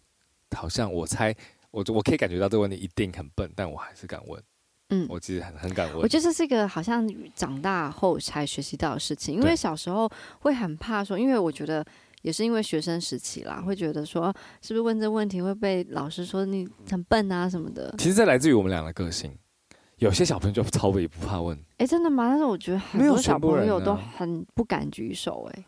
[0.56, 1.36] 好像我猜
[1.72, 4.42] 我我可以感觉到这个问题一定很笨，但我还是敢问。
[4.92, 5.98] 嗯，我其实很很敢问。
[5.98, 11.84] 我觉得这是一个好像长大后才学习到的事情，因为小时候会很怕说，因为我觉得
[12.22, 17.94] 也是因为学生时期啦，会觉得说是不是问这问题会被老师说你很笨啊什么的。
[17.98, 19.32] 其实这来自于我们俩的个性，
[19.98, 21.58] 有些小朋友就超也不怕问。
[21.78, 22.28] 哎，真的吗？
[22.30, 25.66] 但是我觉得很多小朋友都很不敢举手、欸，哎。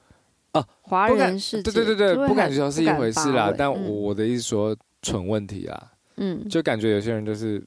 [0.54, 3.52] 哦，华人世界对对对对，不敢举手是一回事啦。
[3.58, 7.60] 但我的意思说，蠢问题啊，嗯，就感觉有些人就是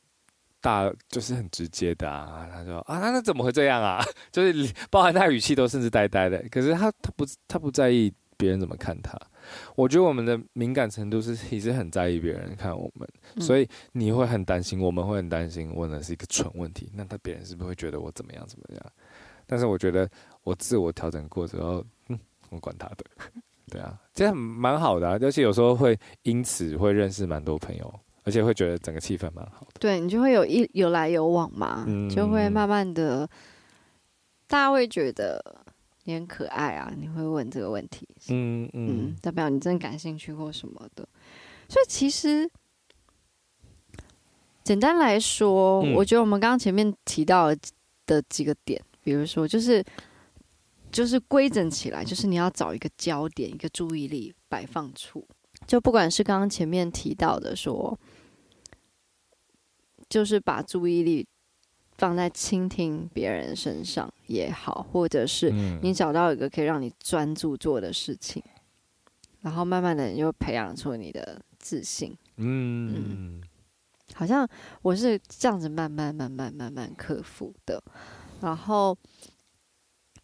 [0.66, 4.04] 大就是很直接的啊，他说啊，那怎么会这样啊？
[4.32, 9.16] 就是包含他语气都甚至呆呆的，可是他他不他不在意别人怎么看他。
[9.76, 18.92] 我觉得我们的敏感程度是其实很在意别人看我们，嗯、所以你会很担心，我们会很担心，问的是一个蠢问题，那他别人是不是会觉得我怎么样怎么样？
[19.46, 20.10] 但是我觉得
[20.42, 22.18] 我自我调整过之后，嗯，
[22.50, 23.04] 我管他的。
[23.70, 29.72] 对啊，这样蛮好的啊，而且有时候会因此会认识蛮多朋友，而且会觉得整个气氛蛮好的。
[29.80, 33.26] 对，你就会有一有来有往嘛，嗯、就会慢慢的，
[34.46, 35.42] 大家会觉得
[36.04, 41.08] 你很可爱啊，你会问这个问题，嗯嗯，嗯，代表你真的感兴趣或什么的。
[41.68, 42.50] 所以其实
[44.62, 47.54] 简单来说，嗯、我觉得我们刚刚前面提到
[48.04, 49.82] 的几个点，比如说就是。
[50.92, 55.26] 就是规整起来，就是你要找一个焦点，一个注意力摆放处。
[55.66, 57.98] 就不管是刚刚前面提到的说，
[60.16, 61.26] 就是把注意力
[61.98, 65.50] 放在倾听别人身上也好，或者是
[65.82, 68.52] 你找到一个可以让你专注做的事情，嗯、
[69.42, 72.16] 然后慢慢的你就培养出你的自信。
[72.38, 73.42] 嗯，嗯，
[74.14, 74.48] 好像
[74.80, 77.82] 我是这样子慢慢慢慢慢慢克服的，
[78.40, 78.96] 然后。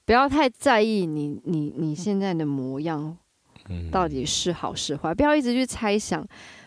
[0.05, 3.17] 不要太在意你你你现在的模样，
[3.93, 5.15] 到底是好是坏？
[5.15, 6.27] 嗯、不要一直去猜想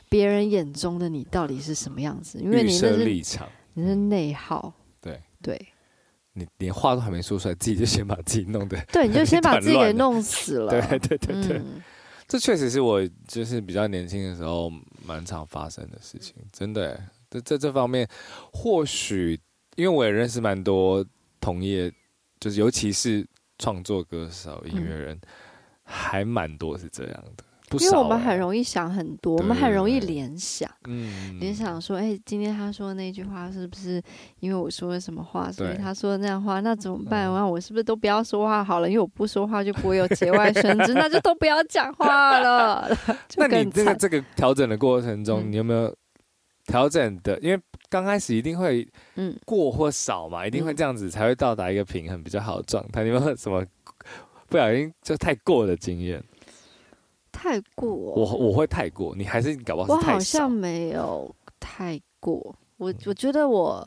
[0.10, 4.74] 别人眼中的你到底是什么样子，因为你那是立场，你是内耗。
[5.02, 5.68] 对对，
[6.34, 10.70] 你连话都还没说出来，自己就先把自己弄得 对，你就 先把自己给弄死了。
[10.90, 11.84] 对对对对，嗯、
[12.28, 14.72] 这确实是我就是比较年轻的时候
[15.06, 17.02] 蛮常发生的事情，真的。
[17.30, 18.08] 在这这方面，
[18.54, 19.40] 或许
[19.76, 21.06] 因为我也认识蛮多
[21.40, 21.92] 同业，
[22.40, 23.26] 就是尤其是。
[23.58, 25.22] 创作歌手、音乐人、嗯、
[25.86, 27.44] 还蛮多是这样的，
[27.78, 34.02] 不少欸、因为我们很容易想很多，我们很容易联想，嗯，联想说，哎、欸，今天他说的那句话是不是
[34.40, 36.60] 因为我说了什么话，所以他说的那样话？
[36.62, 37.26] 那怎么办？
[37.26, 38.88] 那、嗯、我是不是都不要说话好了？
[38.88, 42.90] 因为我不说话就不会有节外生枝，那就都不要讲话了。
[43.38, 45.94] 那你这个这个调整的过程中，嗯、你有没有
[46.66, 47.38] 调整的？
[47.40, 53.04] 因为刚开始一定会，嗯，过或少嘛，嗯、一定会这样子才会到达一个平衡比较好的状态。
[53.04, 53.64] 你有没有什么
[54.48, 56.24] 不小心就太过的经验？
[57.36, 59.94] 太过，我我会太过，你还是搞不好。
[59.94, 63.86] 我好像没有太过，我我觉得我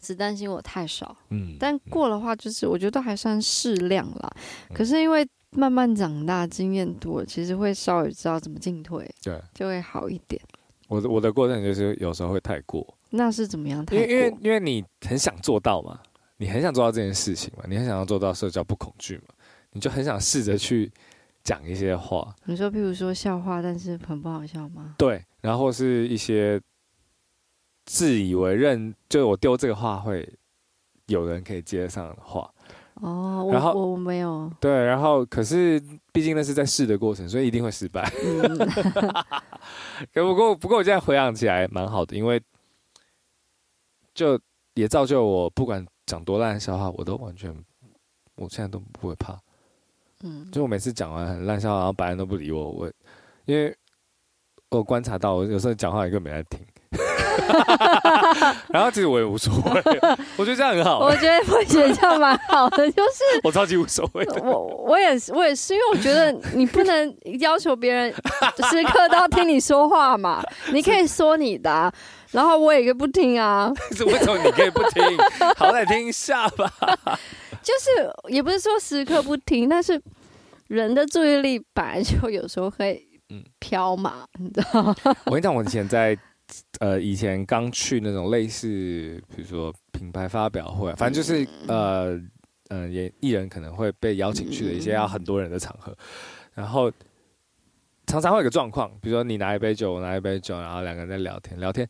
[0.00, 4.32] 只担心我太少，嗯，但过的话就是我觉得还算适量啦。
[4.70, 10.40] 嗯、可是因为慢慢长大，经验多，其实会稍微知道怎么进退，对，就会好一点。
[10.88, 13.84] 我的我的过程就是有时候会太过，那是怎么样？
[13.92, 16.00] 因为因为因为你很想做到嘛，
[16.38, 19.34] 你很想做到这件事情嘛，你很想要做到社交不恐惧嘛，
[19.72, 20.90] 你就很想试着去
[21.42, 22.34] 讲一些话。
[22.44, 24.94] 你说，譬如说笑话，但是很不好笑吗？
[24.98, 26.60] 对，然后是一些
[27.86, 30.28] 自以为认，就我丢这个话会
[31.06, 32.50] 有人可以接上的话。
[32.94, 38.06] 哦，然后我我没有对，然后可是毕竟那是在试的过程，所以一定会失败。
[40.12, 42.42] 可不过不过我现在回想起来蛮好的，因为
[44.12, 44.38] 就
[44.74, 47.50] 也造就我不管讲多烂的笑话，我都完全
[48.34, 49.40] 我现在都不会怕。
[50.22, 52.92] 嗯，就我每次讲完很烂笑话，然后白人都不理我，我
[53.46, 53.74] 因为
[54.70, 56.60] 我观察到，我有时候讲话一个没在听。
[58.68, 59.82] 然后其实我也无所谓，
[60.36, 60.98] 我觉得这样很好。
[61.00, 64.24] 我觉得我觉得这样蛮好的，就是 我超级无所谓。
[64.42, 70.42] 我我也是我也是，因为我觉得你不能要求别人时刻都要听你说话嘛。
[70.72, 71.92] 你可以说你的啊，
[72.32, 73.72] 然后我也可以不听啊。
[73.90, 75.02] 为什么你可以不听？
[75.56, 76.70] 好歹听一下吧。
[77.62, 80.00] 就是也不是说时刻不听，但是
[80.68, 84.94] 人的注意力本来就有时候会嗯飘嘛，你知道吗？
[85.26, 86.18] 我跟你讲，我以前在。
[86.80, 88.66] 呃，以前刚去那种类似，
[89.28, 92.20] 比如说品牌发表会，反正就是呃
[92.70, 95.96] 呃，也艺人可能会被邀请去的一些要很多人的场合，
[96.52, 96.90] 然后
[98.04, 101.88] 常常会有个状况，比如说你拿一杯酒，我拿一杯酒，然后两个人在聊天，聊天，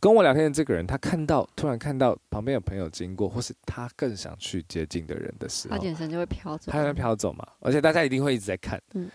[0.00, 9.10] 跟我聊天的这个人，他看到突然看到旁边有朋友经过，或是他更想去接近的人的时候，他眼神就会飘走，他会飘走嘛，而且大家一定会一直在看，嗯。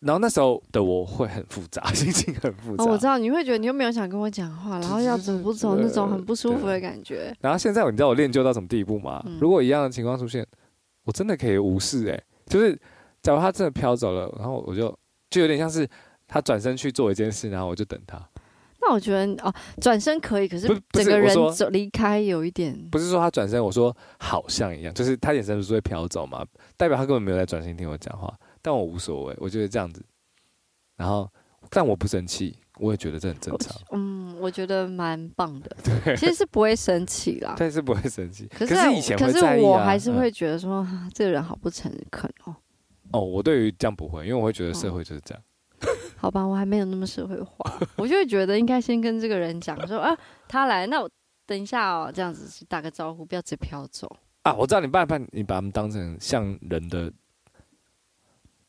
[0.00, 2.84] 然后那时候的我会很复杂，心情很复杂。
[2.84, 7.36] 哦，我知道你会觉得你又没有想跟我讲话，然后要走不走那种很不舒服的感觉。
[7.40, 9.20] 然后现在你知道我练就到什么地步吗？
[9.26, 10.46] 嗯、如果一样的情况出现，
[11.02, 12.78] 我真的可以无视哎、欸，就是
[13.22, 14.96] 假如他真的飘走了，然后我就
[15.30, 15.84] 就有点像是
[16.28, 18.24] 他转身去做一件事，然后我就等他。
[18.88, 22.74] 那我觉得哦，转身可以，可是整个人走离开有一点。
[22.90, 26.42] 不是说他转身，我说好像一样，就是他眼神不是会飘走嘛，
[26.78, 28.34] 代表他根本没有在专心听我讲话。
[28.62, 30.02] 但我无所谓，我觉得这样子，
[30.96, 31.30] 然后
[31.68, 33.76] 但我不生气，我也觉得这很正常。
[33.92, 35.76] 嗯，我觉得蛮棒的。
[35.84, 38.48] 对，其实是不会生气啦，但是不会生气。
[38.48, 42.56] 可是，可是以前可是我还是会觉得说，嗯、这个人好不诚恳哦。
[43.12, 45.42] 哦，我对于这样不会，因为我会觉得社会就是这样。
[45.42, 45.47] 哦、
[46.20, 50.16] 好吧，我还没有那么社会化， 我就会觉得应该先跟这个人讲说啊，
[50.48, 51.08] 他来，那我
[51.46, 54.16] 等一下哦，这样子打个招呼，不要直接飘走。
[54.42, 57.12] 啊，我知道你办办，你把他们当成像人的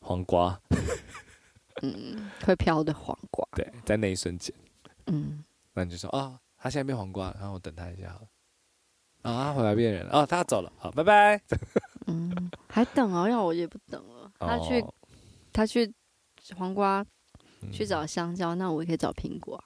[0.01, 0.59] 黄瓜。
[1.81, 3.47] 嗯，会飘的黄瓜。
[3.53, 4.53] 对，在那一瞬间，
[5.07, 8.27] 嗯，那你就说啊、哦，他现在变黄瓜，然后我等他一下好了。
[9.21, 11.41] 啊，他回来变人了，哦，他走了，好，拜拜。
[12.07, 14.29] 嗯，还等哦，要我也不等了。
[14.39, 14.93] 他去，哦、
[15.53, 15.93] 他去
[16.57, 17.05] 黄瓜，
[17.71, 19.63] 去找香蕉，嗯、那我也可以找苹果。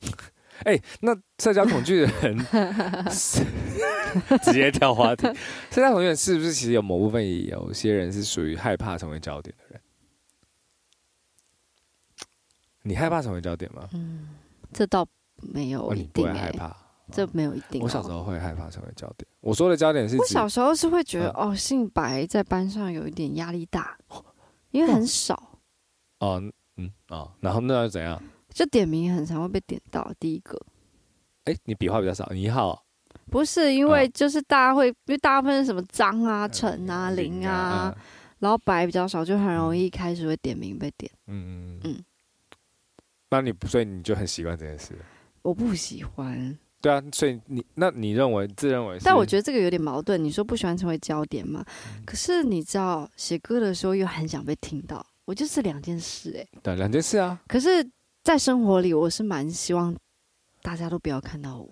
[0.64, 2.36] 哎、欸，那社交恐惧的人
[4.42, 5.26] 直接跳话题。
[5.70, 9.80] 社交恐惧人是不是其实有某部分也有些人是属于害怕成为焦点的人？
[12.82, 13.88] 你害怕成为焦点吗？
[13.92, 14.30] 嗯，
[14.72, 16.76] 这倒没有一定、欸哦、你不会害怕，
[17.12, 17.84] 这没有一定、哦。
[17.84, 19.28] 我小时候会害怕成为焦点。
[19.40, 23.96] 我说的焦点是，我小时候是会觉得、嗯、哦，姓白在班上有一点压力大，
[24.72, 25.60] 因为很少。
[26.18, 26.52] 哦，嗯，
[27.08, 28.20] 哦，然后那又怎样？
[28.52, 30.58] 就点名很常会被点到第一个。
[31.44, 32.78] 哎、欸，你笔画比较少，你好、哦。
[33.30, 37.96] 不是因为就是大家会，因为大部分是什么张啊、陈啊、林啊，啊
[38.38, 41.10] 然后白比较少，就很容易开始会点名被点。
[41.26, 42.04] 嗯嗯嗯。
[43.30, 44.94] 那你所以你就很习惯这件事？
[45.42, 46.58] 我不喜欢。
[46.80, 48.96] 对啊，所以你那你认为自认为？
[49.02, 50.22] 但我觉得这个有点矛盾。
[50.22, 51.64] 你说不喜欢成为焦点嘛？
[51.96, 56.48] 嗯、可是你知道写歌的时候又很想被听到，我就是两件事哎、欸。
[56.62, 57.38] 对，两件事啊。
[57.46, 57.86] 可是，
[58.24, 59.94] 在生活里，我是蛮希望
[60.62, 61.68] 大家都不要看到我。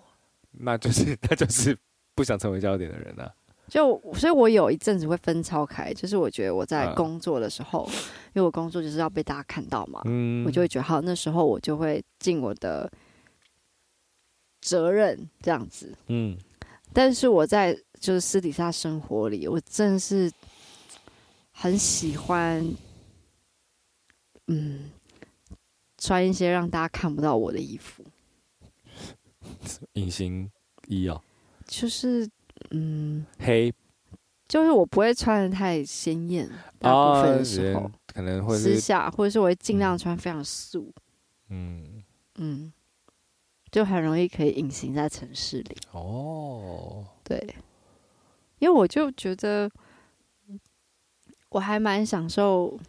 [0.50, 1.74] 那就是那就是
[2.14, 3.32] 不想成为焦点的人啊。
[3.66, 7.92] 就所以，我有一阵子会分超开，就是我觉得我在工作的时候，啊、
[8.34, 12.92] 因为我工作就是要被大家看到嘛，嗯、我就会觉得好，那时候我就会尽我的
[14.60, 16.36] 责任这样子，嗯。
[16.92, 20.30] 但是我在就是私底下生活里，我真的是
[21.52, 22.62] 很喜欢，
[24.46, 24.90] 嗯，
[25.98, 28.04] 穿一些让大家看不到我的衣服，
[29.94, 30.50] 隐形
[30.86, 31.22] 衣哦，
[31.66, 32.28] 就是。
[32.70, 33.72] 嗯，黑，
[34.48, 40.90] 就是我不会穿的太鲜艳，大部分的时候、哦、可能会私下，或者是我会尽量穿非常素。
[41.50, 42.02] 嗯
[42.36, 42.72] 嗯，
[43.70, 45.76] 就很容易可以隐形在城市里。
[45.92, 47.38] 哦，对，
[48.58, 49.70] 因为我就觉得
[51.50, 52.80] 我还蛮享受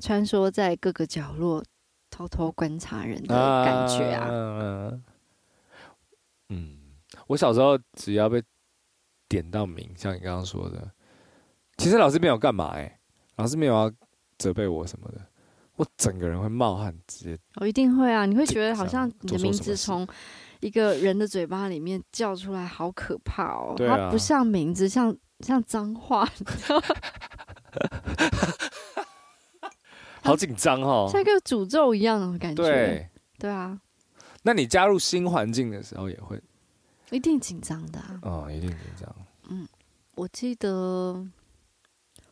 [0.00, 1.62] 穿梭在各个角落，
[2.10, 4.26] 偷偷观察人的感觉啊。
[4.26, 4.92] 啊
[6.48, 6.78] 嗯，
[7.26, 8.42] 我小时候只要被。
[9.26, 10.92] 点到名，像你刚刚说的，
[11.78, 13.00] 其实老师没有干嘛哎、欸，
[13.36, 13.90] 老师没有要
[14.38, 15.20] 责备我什么的，
[15.76, 20.06] 我整个人会冒汗，直接我、哦、一定会啊，你会觉得好像你的名字从
[20.60, 26.78] 一个人的嘴巴里面叫出来，好可怕哦，啊、它不像名字，像像脏话，你知道
[30.24, 33.08] 好紧张哦，像一个诅咒一样的感觉，对
[33.38, 33.78] 对啊，
[34.42, 36.42] 那你加入新环境的时候也会。
[37.10, 38.18] 一定紧张的啊！
[38.22, 39.14] 哦，一定紧张。
[39.48, 39.68] 嗯，
[40.16, 41.24] 我记得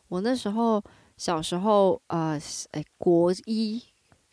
[0.09, 0.83] 我那时候
[1.15, 2.37] 小时候，呃，
[2.71, 3.81] 哎，国一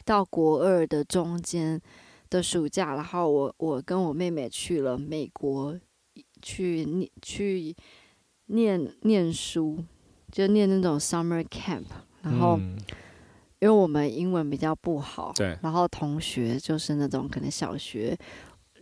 [0.04, 1.80] 到国二的中间
[2.30, 5.78] 的暑假，然后我我跟我妹妹去了美国
[6.42, 7.76] 去念去
[8.46, 9.84] 念念书，
[10.32, 11.84] 就念那种 summer camp。
[12.22, 12.76] 然后，嗯，
[13.60, 18.18] 因为我们英文比较不好，对，然后同学就是那种可能小学。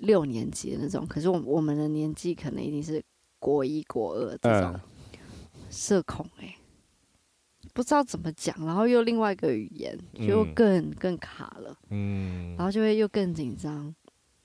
[0.03, 3.03] 六年级的那种，可是我我们的年纪可能一定是
[3.41, 4.79] 国一、国二这种
[5.71, 6.57] 社恐哎、欸，
[7.75, 13.93] 不知道怎么讲，然后又另外一个语言就更、嗯、更卡了，嗯，然后就会又更紧张，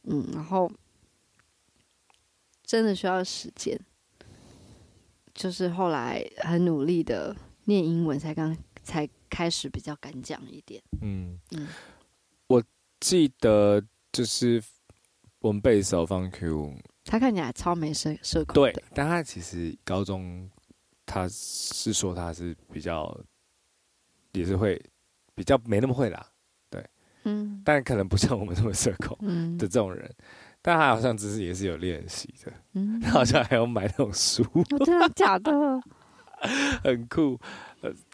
[0.05, 0.67] 嗯，然后
[2.65, 3.79] 真的需要时间，
[5.35, 11.67] 就是后来很努力的念英文，才刚才开始比较敢讲一点，嗯嗯，
[12.47, 12.63] 我
[12.99, 14.61] 记得就是。
[15.43, 18.53] 我们贝斯手方 Q，他看起来超没社社恐。
[18.53, 20.49] 对，但他其实高中
[21.05, 23.13] 他是说他是比较，
[24.31, 24.81] 也是会
[25.35, 26.25] 比较没那么会啦，
[26.69, 26.81] 对，
[27.25, 29.17] 嗯，但可能不像我们这么社恐
[29.57, 30.25] 的这种人，嗯、
[30.61, 35.51] 但他好像只是也是有练习的，嗯，他好像还要买那种书，哦、真的假的？
[36.81, 37.37] 很酷。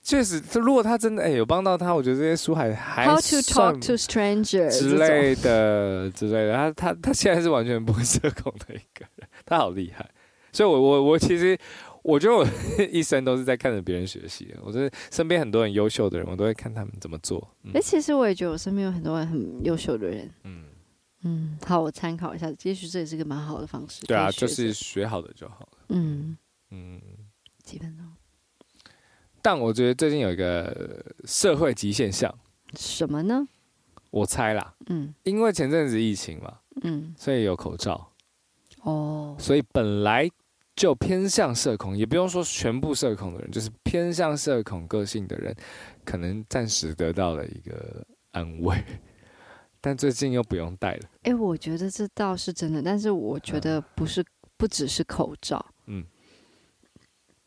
[0.09, 6.53] 确实，如果他真的哎、欸、有帮到他，我觉得这些书还还 How to talk to strangers 之类的之类的。
[6.55, 10.09] 他他他现在是完全不会社恐的一个人，他好厉害。
[10.51, 11.55] 所以我，我我我其实
[12.01, 12.43] 我觉得我
[12.91, 14.57] 一生都是在看着别人学习的。
[14.63, 17.47] 我觉得身边很多很优秀的人，我都会看他们怎么做。
[17.65, 20.27] 哎、嗯，其实我也觉得我身边有很多人很优秀的人。
[20.43, 20.63] 嗯，
[21.21, 24.03] 嗯，好，我参考一下，也许这也是个蛮好的方式。
[24.07, 25.77] 对啊，就是学好的就好了。
[25.89, 26.35] 嗯
[26.71, 26.99] 嗯，
[27.63, 28.07] 几分钟。
[29.41, 32.33] 但我觉得最近有一个社会级现象，
[32.75, 33.47] 什么呢？
[34.11, 38.11] 我猜啦，嗯，因为前阵子疫情嘛，嗯，所以有口罩，
[38.81, 40.27] 哦，所以本来
[40.75, 45.55] 就偏向社恐，也不用说全部社恐的人，就是偏向社恐个性的人，
[46.03, 48.83] 可能暂时得到了一个安慰。
[49.79, 51.09] 但最近又不用戴了。
[51.21, 54.25] 哎、欸，我觉得这倒是真的，但是我觉得不是，
[54.57, 56.03] 不只是口罩，嗯，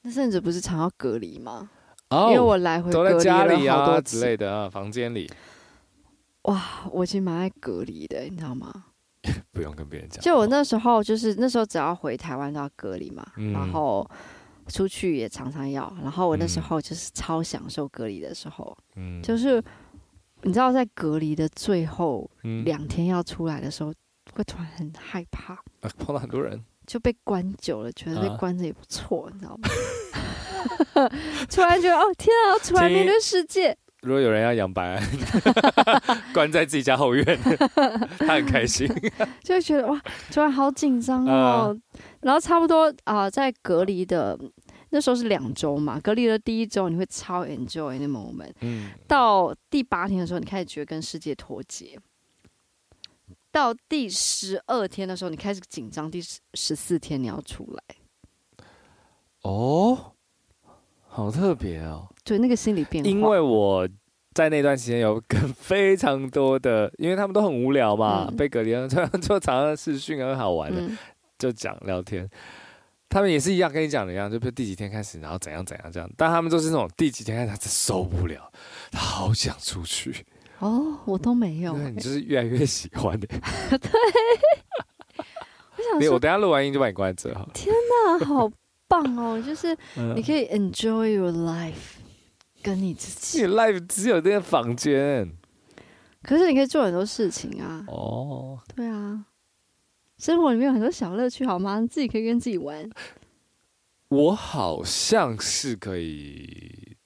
[0.01, 1.71] 那甚至不是常要隔离吗？
[2.13, 3.05] 哦，因为我来回隔
[3.47, 5.31] 离了好多之类的啊，房间里。
[6.43, 8.87] 哇，我其实蛮爱隔离的，你知道吗？
[9.53, 10.23] 不用跟别人讲。
[10.23, 14.09] 就我那时候，就是那时候只要回台湾都要隔离嘛，嗯、然后
[14.69, 15.93] 出去也常常要。
[16.03, 19.63] 然后我那时候就是超享受隔离的时候，嗯，就是。
[20.45, 22.29] 你知道，在隔离的最后
[22.65, 23.95] 两天要出来的时候，嗯、
[24.35, 25.55] 会突然很害怕。
[25.55, 26.61] 啊，碰到很多人，
[26.93, 31.09] 就被关久了，觉得被关着也不错，啊、你知道吗？
[31.49, 33.75] 突然觉得哦，天啊，突然面对世界。
[34.03, 35.03] 如果有人要养白安，
[36.35, 37.25] 关在自己家后院，
[38.21, 38.87] 他很开心，
[39.43, 39.99] 就会觉得哇，
[40.31, 41.33] 突然好紧张哦。
[41.33, 41.73] 啊、
[42.21, 44.39] 然后差不多啊、呃，在隔离的。
[44.91, 51.99] 那时候是两周嘛，隔离的第一周你会超 enjoy 那 moment，嗯，到第八天的时候你开始觉得跟世界脱节，
[53.53, 58.65] 到第十二天的时候你开始紧张，第十十四天你要出来，
[59.43, 60.15] 哦，
[61.07, 63.87] 好特别哦，对，那个心理变化，因为我
[64.33, 70.99] 在那段时间有跟 非常多的，因为他们都很无聊嘛，嗯、被隔离了， 就常常视讯很好玩的，嗯、
[71.39, 72.27] 就讲聊天。
[73.11, 76.11] 他们也是一样，跟你讲的一样，就比如第几天开始，然后怎样怎样这样。
[76.17, 78.51] 但他们都是那种第几天开始，他受不了，
[78.91, 80.25] 他好想出去。
[80.63, 81.75] 哦，我都没有。
[81.75, 83.27] 对，你就是越来越喜欢的。
[83.27, 83.91] 对。
[85.77, 87.45] 我想说，我等下录完音就把你关着哈。
[87.53, 87.75] 天
[88.09, 88.49] 哪，好
[88.87, 89.43] 棒哦！
[89.45, 89.77] 就是
[90.15, 91.97] 你可以 enjoy your life，
[92.63, 93.43] 跟你自己。
[93.45, 95.33] 你 life 只有那个房间，
[96.23, 97.85] 可是你可以做很多事情啊。
[97.89, 98.61] 哦。
[98.77, 99.27] 对啊。
[100.19, 101.85] 生活里面有很多小乐趣，好吗？
[101.91, 102.89] 自己可以跟自己玩。
[104.11, 106.97] 我好像是可以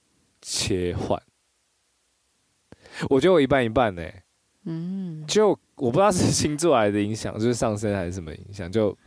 [0.41, 1.19] 切换，
[3.09, 4.03] 我觉得我一半一半呢。
[4.65, 8.69] 嗯，就我不知道是星座来的影响，就是上升还是什么影响。
[8.71, 8.97] 就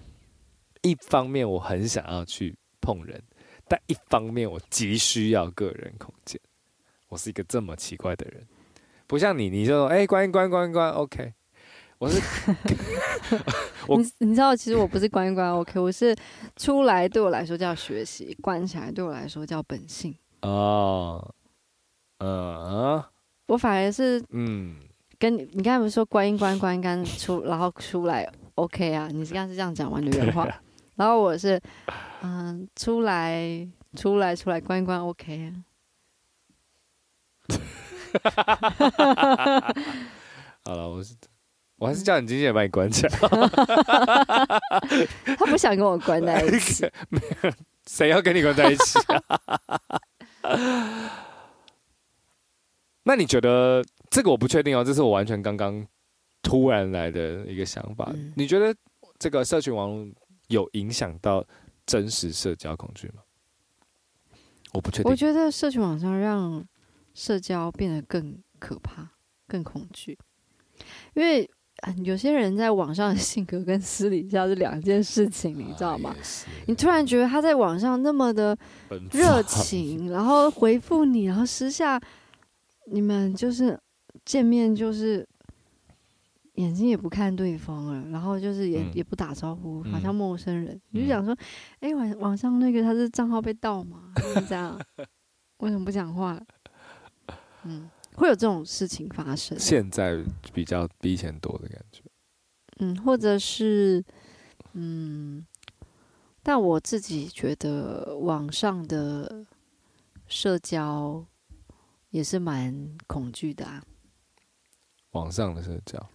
[0.83, 3.23] 一方面我很想要去碰人，
[3.69, 6.41] 但一方面我急需要个人空间。
[7.09, 8.47] 我是一个这么奇怪的人，
[9.07, 11.35] 不像你，你就说哎，关一关，关一关，OK。
[11.99, 12.19] 我是
[13.87, 16.17] 我，你你知道，其实我不是关一关 OK，我是
[16.57, 20.15] 出来对我来说叫学习，关起来对我来说叫本性。
[20.41, 21.35] 哦，
[22.21, 23.05] 嗯，
[23.51, 24.77] 我反而是嗯，
[25.19, 29.09] 跟你你刚才不是说关一关关一关出，然后出来 OK 啊？
[29.11, 30.47] 你刚刚是这样讲完的原话，
[30.95, 31.61] 然后我是
[32.23, 35.51] 嗯，出来出来出来关一关 OK 啊。
[40.65, 41.17] 好了，我是。
[41.77, 43.19] 我还是叫你经纪人把你关起来。
[45.37, 46.89] 他不想跟我关在一起。
[47.09, 47.51] 没有，
[47.89, 48.99] 谁要跟你关在一起
[50.43, 50.43] 啊？
[53.11, 55.85] 那你觉得这个我不确定哦，这是我完全刚刚
[56.43, 58.09] 突然来的一个想法。
[58.15, 58.73] 嗯、你觉得
[59.19, 60.07] 这个社群网络
[60.47, 61.45] 有影响到
[61.85, 63.15] 真实社交恐惧吗？
[64.75, 65.11] 我不确定。
[65.11, 66.65] 我觉得社群网上让
[67.13, 69.11] 社交变得更可怕、
[69.49, 70.17] 更恐惧，
[71.15, 71.51] 因为。
[72.05, 76.15] 有些人在网上的性格跟私底下是两件事情，你知道吗？
[76.67, 78.55] 你突然觉得他在网上那么的
[79.11, 81.99] 热情，然后回复你，然后私下
[82.91, 83.79] 你们就是
[84.25, 85.27] 见面就是
[86.55, 90.81] 眼睛也不看对方了，然后就是也也不打招呼，好像陌生人。
[90.91, 91.37] 你就想说，
[91.81, 94.13] 哎，网网上那个他是账号被盗吗？
[94.35, 94.79] 是这样？
[95.59, 96.41] 为什么不讲话？
[97.65, 97.89] 嗯。
[98.17, 100.23] 会有这种事情发生，现在
[100.53, 102.03] 比较比以前多的感觉，
[102.81, 104.05] 嗯，或者是，
[104.73, 105.47] 嗯，
[106.43, 109.47] 但我自己觉得网上的
[110.27, 111.25] 社交
[112.11, 113.83] 也是蛮恐惧的啊。
[115.13, 116.11] 网上的社交，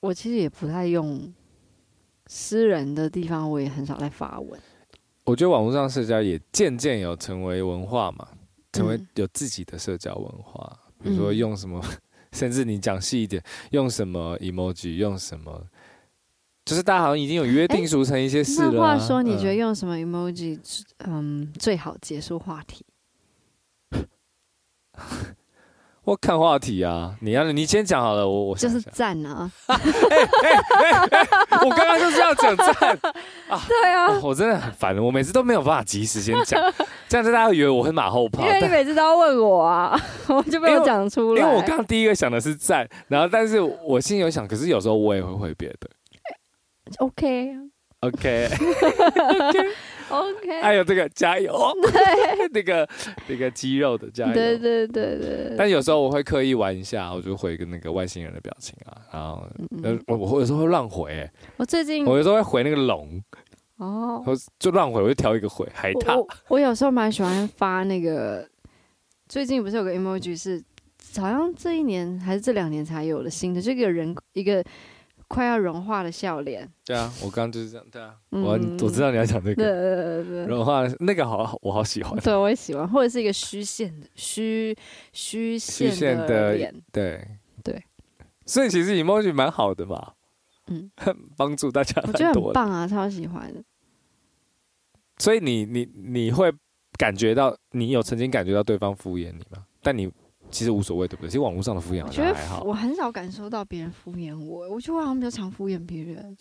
[0.00, 1.32] 我其实也不太用
[2.26, 4.60] 私人的地方，我也很少在发文。
[5.24, 8.26] 我觉得网络上社交也渐渐有成为文化嘛，
[8.72, 10.68] 成为有自己的社交文化。
[10.72, 11.98] 嗯比如说用什么，嗯、
[12.32, 15.66] 甚至你讲细一点，用什么 emoji，用什么，
[16.66, 18.72] 就是大家好像已经有约定俗成一些事了、啊。
[18.74, 20.60] 那话说，你觉得用什么 emoji，
[20.98, 22.84] 嗯，最好结束话题？
[26.10, 29.48] 我看话题啊，你要你先讲好了，我我就是赞啊！
[29.68, 29.78] 哎
[30.82, 31.28] 哎哎！
[31.64, 32.66] 我刚刚就是要讲赞
[33.48, 33.60] 啊！
[33.68, 36.60] 对啊，我真的很烦，我每次都没有办法及时先讲，
[37.08, 38.44] 这样子大家以为我会马后炮。
[38.44, 39.96] 因为你每次都要问我啊，
[40.26, 41.40] 我就没有讲出来。
[41.42, 45.88] 因为我刚刚第一个想的是赞，然后但是我心里有想，可是有时候我也会回别的。
[46.98, 47.52] OK
[48.00, 49.68] OK OK。
[50.10, 52.88] OK， 还有这个加油，对， 那个
[53.28, 55.54] 那个肌肉的加油，对对对对。
[55.56, 59.46] 但有时候我会刻意玩一下，我就回个那个外星人的表情啊，然后
[60.08, 63.22] 我我有时候会乱回，我最近我有时候会回那个龙，
[63.76, 66.18] 哦，我就乱回，我就挑一个回海獭。
[66.18, 68.44] 我我有时候蛮喜欢发那个，
[69.28, 70.60] 最近不是有个 emoji 是，
[71.20, 74.64] 好像这一年还是这两年才有的新的，这个人一个。
[75.30, 76.68] 快要融化的笑脸。
[76.84, 77.86] 对啊，我刚刚就是这样。
[77.88, 78.52] 对啊，嗯、我
[78.84, 79.54] 我知道你要讲这个。
[79.54, 82.18] 对对对对，融化那个好，我好喜欢。
[82.18, 84.76] 对，我也喜欢，或者是一个虚线的虚
[85.12, 86.74] 虚线的脸。
[86.90, 87.24] 对
[87.62, 87.80] 对，
[88.44, 90.14] 所以其实 emoji 蛮好的嘛。
[90.66, 90.90] 嗯，
[91.38, 92.02] 帮助大家。
[92.04, 93.62] 我觉得很棒啊，超喜欢的。
[95.18, 96.52] 所以你你你会
[96.98, 99.64] 感觉到，你有曾经感觉到对方敷衍你吗？
[99.80, 100.10] 但你。
[100.50, 101.28] 其实无所谓，对不对？
[101.28, 102.62] 其实网络上的敷衍好像还好。
[102.64, 106.36] 我很少感受到别人敷衍我，我觉得我好像比较常敷衍别人。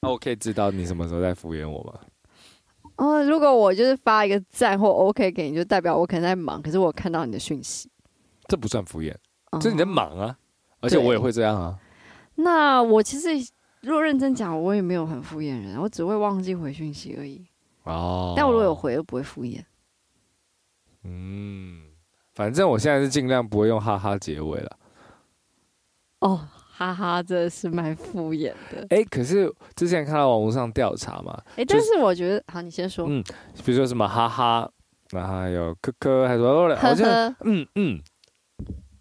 [0.00, 2.00] 那 我可以知道你什么时候在敷衍我吗？
[2.96, 7.90] 哦，如果我就是发一个赞或 OK 给你，就代表我可能在忙，可是我看到你的讯息，
[8.48, 9.14] 这不算敷衍，
[9.60, 10.38] 这是你在忙啊。
[10.80, 11.78] 而且我也会这样啊。
[12.36, 13.28] 那我其实
[13.80, 17.46] 如果认真讲，我也没有很敷衍人，我只会忘记回讯息而已。
[17.86, 19.64] 哦，但我如果有回，又不会敷衍。
[21.04, 21.82] 嗯，
[22.34, 24.76] 反正我现在是尽量不会用哈哈结尾了。
[26.18, 28.80] 哦，哈哈，真的是蛮敷衍的。
[28.90, 33.06] 哎、欸，可是之前看到网络上调查嘛，哎、欸，但是我觉得，好，你先说。
[33.08, 33.22] 嗯，
[33.64, 34.68] 比如说什么哈哈，
[35.10, 37.06] 然后还有科科，还说好像，
[37.40, 38.02] 嗯嗯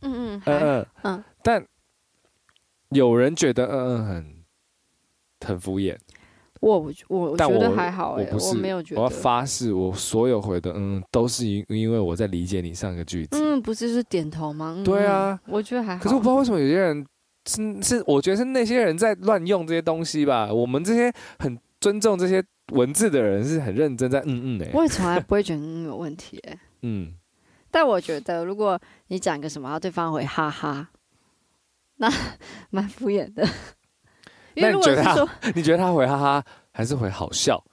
[0.02, 1.66] 嗯嗯嗯嗯，但
[2.90, 4.46] 有人觉得嗯嗯很
[5.48, 5.98] 很敷衍。
[6.66, 9.02] 我我我觉得还好哎、欸，我不是，我没有觉得。
[9.02, 13.38] 我要发誓，我所有回的嗯，都是因因为我在理解你上个句子。
[13.40, 14.74] 嗯，不是是点头吗？
[14.76, 16.04] 嗯、对啊，我觉得还好。
[16.04, 17.06] 可是我不知道为什么有些人
[17.46, 20.52] 是是，我觉得是那些人在乱用这些东西吧。
[20.52, 24.72] 我们这些很尊重这些文字的人是很认真在嗯嗯的、欸。
[24.74, 26.60] 我也从来不会觉得嗯有问题哎、欸。
[26.82, 27.14] 嗯，
[27.70, 30.90] 但我觉得如果你讲个什么，对方回哈哈，
[31.98, 32.12] 那
[32.72, 33.48] 蛮敷衍的。
[34.58, 37.64] 因为如果是说，你觉得他回哈哈还是回好笑，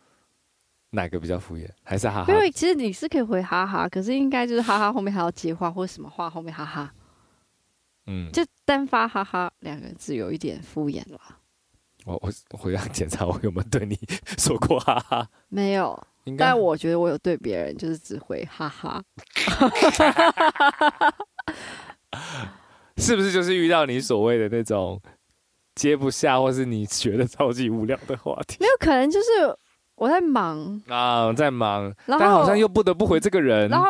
[0.90, 1.68] 哪个比较敷衍？
[1.82, 2.32] 还是哈哈？
[2.32, 6.92] 因为其实你是可以回哈哈，可是应该就是哈哈后面还要接话或者什么话后面哈哈。
[8.06, 11.20] 嗯，就单发哈哈两个字有一点敷衍了。
[12.04, 12.20] 我
[12.50, 13.96] 我回来检查我有没有对你
[14.36, 15.28] 说过哈哈？
[15.48, 15.96] 没有，
[16.36, 19.00] 但我觉得我有对别人就是只回哈哈。
[22.96, 25.00] 是不是就是遇到你所谓的那种？
[25.74, 29.26] 接不下，或是你觉得超级无聊的话题，没有可能就是
[29.94, 33.86] 我在忙啊，在忙，但好像又不得不回这个人，然后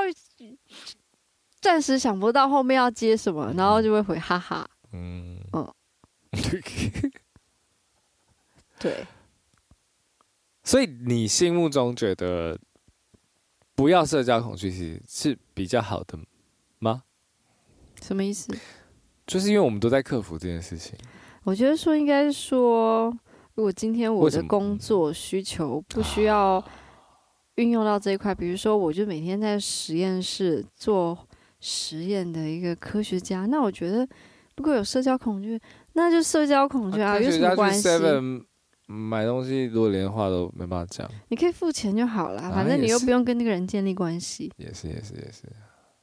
[1.60, 5.72] 暂时想不到后面要接什么，然后就会回哈哈，嗯嗯，
[8.78, 9.06] 对，
[10.64, 12.58] 所以你心目中觉得
[13.74, 16.18] 不要社交恐惧其实是比较好的
[16.78, 17.04] 吗？
[18.02, 18.52] 什么意思？
[19.24, 20.98] 就是因为我们都在克服这件事情。
[21.44, 23.12] 我觉得说应该是说，
[23.54, 26.62] 如果今天我的工作需求不需要
[27.56, 31.18] 运用到这一块，比如说我就每天在实验室做
[31.60, 34.06] 实验的一个科学家，那我觉得
[34.56, 35.60] 如果有社交恐惧，
[35.94, 37.88] 那就社交恐惧啊，有什么关系？
[38.86, 44.52] 买东西如果连话都没办法讲，你可以付钱就好了，反正你又不用跟那个人建立关系。
[44.58, 45.48] 也是也是也是。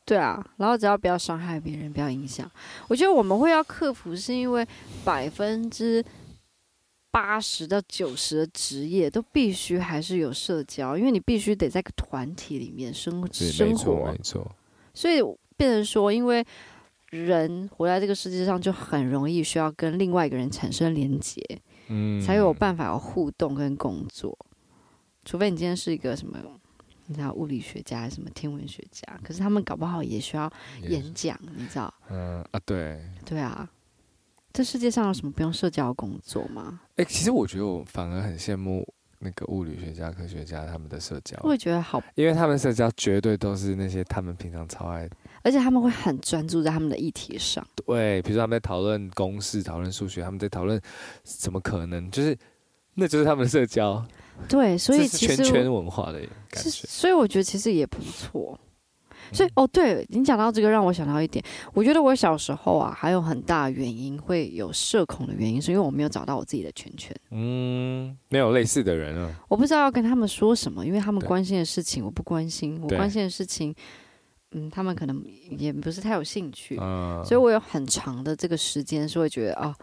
[0.09, 2.49] 对啊，然后只要不要伤害别人，不要影响。
[2.87, 4.67] 我觉得我们会要克服，是因为
[5.05, 6.03] 百分之
[7.11, 14.11] 八十到九十的职业都必须还是有社交，因为你必须得在个团体里面生生活。
[14.11, 14.51] 没错，
[14.95, 15.21] 所以
[15.55, 16.43] 变成说，因为
[17.11, 21.39] 人活在这个世界上，就很容易需要跟另外一个人产生连接，
[21.89, 24.35] 嗯，才有办法有互动跟工作。
[25.23, 26.39] 除非你今天是一个什么。
[27.11, 29.19] 你知道物理学家还是什么天文学家？
[29.23, 30.47] 可是他们搞不好也需要
[30.83, 31.91] 演讲，你知道？
[32.07, 33.67] 嗯啊，对，对啊。
[34.53, 36.81] 这世界上有什么不用社交工作吗？
[36.97, 38.87] 哎、欸，其实我觉得我反而很羡慕
[39.17, 41.35] 那个物理学家、科学家他们的社交。
[41.41, 45.09] 我也觉得好，因为他们社交绝对都是那些他们平常超爱，
[45.41, 47.65] 而且他们会很专注在他们的议题上。
[47.87, 50.79] 对，比如说他们在讨论公式、讨论数学，他们在讨论
[51.23, 52.37] 怎么可能，就是
[52.93, 54.05] 那就是他们的社交。
[54.47, 56.19] 对，所以其实圈圈文化的
[56.49, 58.57] 感觉，所以我觉得其实也不错。
[59.31, 67.15] 所以哦，对你讲到这个，让我想到一点，我觉得我小时候啊，还有很大原因会有社恐的原因，是因为我没有找到我自己的圈圈。
[67.29, 69.31] 嗯，没有类似的人啊。
[69.47, 73.75] 我不知道要跟他们说什么，因为他们关心的事情我不关心，我关心的事情，
[74.53, 76.79] 嗯，他们可能也不是太有兴趣。
[76.81, 79.75] 嗯，所以我有很长的这个时间是会觉得哦，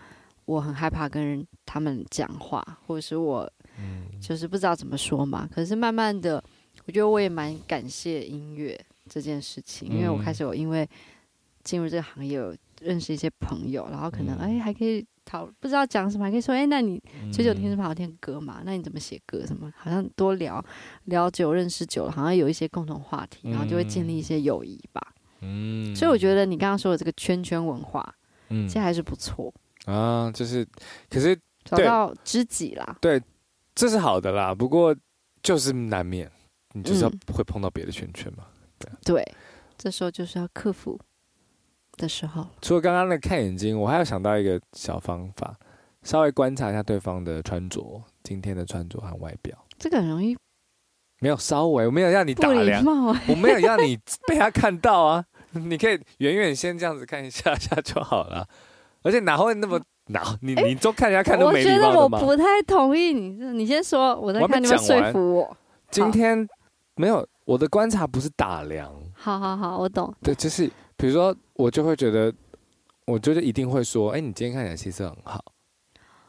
[0.46, 3.48] 我很害怕跟人他们讲话，或者是我，
[3.78, 5.48] 嗯，就是不知道怎么说嘛。
[5.52, 6.42] 可是慢慢的，
[6.86, 8.78] 我觉得我也蛮感谢音乐。
[9.08, 10.84] 这件事情，因为我开始有因为
[11.62, 17.00] 进入这个行业，有认识一些朋友，然后可能哎还可以讨不知道讲什么，还可以说哎，那你
[17.32, 18.62] 久久听什么好听歌嘛？
[18.64, 19.72] 那你怎么写歌什么？
[19.76, 20.60] 好像多聊
[21.04, 25.00] 聊久，认识久了，好像有一些共同话题，然后就会建立一些友谊吧。
[25.42, 28.12] 嗯，所以我觉得你刚刚说的这个圈圈文化，
[28.48, 29.54] 嗯，其实还是不错
[29.84, 30.28] 啊。
[30.32, 30.66] 就是，
[31.08, 33.22] 可是找到知己啦，对，
[33.76, 34.52] 这是好的啦。
[34.52, 34.96] 不过
[35.40, 36.28] 就是难免，
[36.72, 38.44] 你就是要会碰到别的圈圈嘛。
[39.04, 39.24] 对，
[39.78, 40.98] 这时候就是要克服
[41.96, 42.46] 的时候。
[42.60, 45.56] 除了刚刚那看眼睛，我还要想到一个小方法，
[46.02, 49.56] 稍微观察一下对方的穿着，今天的穿着和外表。
[49.78, 50.36] 这个很容易，
[51.20, 52.84] 没有稍微，我没有让你打量，
[53.28, 55.24] 我没有让 你被他看到啊。
[55.52, 58.46] 你可以远远先这样子看一下下就好了，
[59.02, 60.38] 而且哪会那么哪？
[60.40, 62.18] 你你都看人家看都没礼貌的吗？
[62.18, 65.56] 我觉得我不太同意你，你先说，我在看你们说服我。
[65.90, 66.48] 今天
[66.96, 67.26] 没有。
[67.46, 70.12] 我的观察不是打量，好好好，我懂。
[70.20, 72.34] 对，就是比如说，我就会觉得，
[73.04, 75.44] 我就是一定会说，哎，你今天看起来气色很好。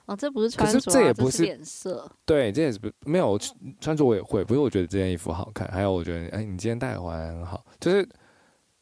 [0.05, 2.07] 哦，这不是穿着，可是这也不是脸色。
[2.23, 3.35] 对，这也是不没有
[3.81, 7.65] 穿着我也会，不是我觉得这件衣服好看，还有我觉得，哎，你今天戴环很好。
[7.79, 8.07] 就是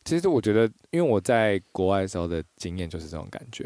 [0.03, 3.65] 其实我觉得，因为我在国外的时候的经验就是这种感觉，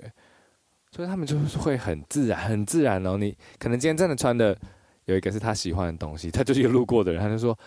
[0.92, 3.18] 所以他们就是会很自然，很自然哦。
[3.18, 4.58] 你可能今天真的穿的
[5.06, 7.58] 有一个是他喜欢的东西，他就是一个路过的人，他就说。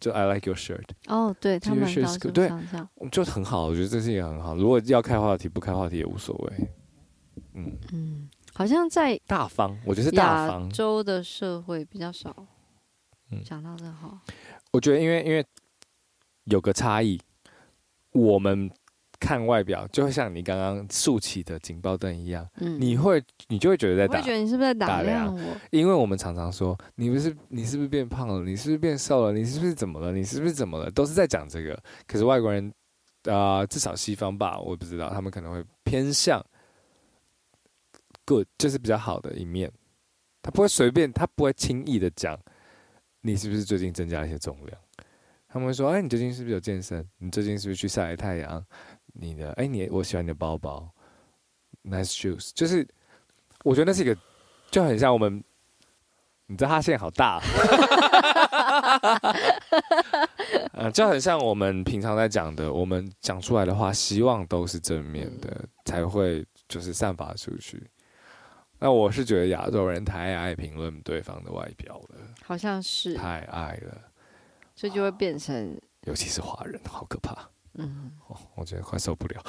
[0.00, 0.82] 就 I like your shirt。
[1.06, 1.84] 哦，对，他们
[2.34, 2.50] 对，
[3.12, 3.66] 就很好。
[3.66, 4.56] 我觉得这是一个很好。
[4.56, 6.68] 如果要开话题，不开话题也无所谓。
[7.54, 10.64] 嗯嗯，好像在大方，我觉得是大方。
[10.64, 12.34] 亚洲的社会比较少。
[13.30, 14.18] 嗯，讲到这好。
[14.72, 15.46] 我觉得，因为因为
[16.46, 17.20] 有个差异，
[18.10, 18.68] 我们。
[19.22, 25.56] 看外表就会像你刚刚竖起的警报灯一样，嗯，你会你就会觉得在打，会觉得你是不是在打量我？
[25.70, 28.42] 因为我们常常说你不是你是不是变胖了？
[28.42, 29.32] 你是不是变瘦了？
[29.32, 30.10] 你是不是怎么了？
[30.10, 30.90] 你是不是怎么了？
[30.90, 31.80] 都是在讲这个。
[32.08, 32.66] 可是外国人
[33.26, 36.44] 啊，呃，至少西方吧，我不知道他们可能会偏向
[38.24, 39.70] good，就是比较好的一面。
[40.42, 42.36] 他不会随便，他不会轻易的讲
[43.20, 44.76] 你是不是最近增加了一些重量。
[45.46, 47.06] 他们会说：“哎，你最近是不是有健身？
[47.18, 48.64] 你最近是不是去晒太阳？”
[49.12, 50.88] 你的哎，你我喜欢你的包包
[51.84, 52.86] ，nice shoes，就是
[53.64, 54.16] 我觉得那是一个
[54.70, 55.42] 就很像我们，
[56.46, 57.40] 你知道他现在好大，
[60.72, 67.86] 嗯， 就很像我们平常在讲的，我们讲出来的话，希望都是正面的，才会就是散发出去。
[68.78, 73.96] 那我是觉得亚洲人太爱评论对方的外表了，好像是太爱了，
[74.74, 77.48] 所以就会变成，尤其是华人，好可怕。
[77.74, 79.42] 嗯，哦，我觉得快受不了。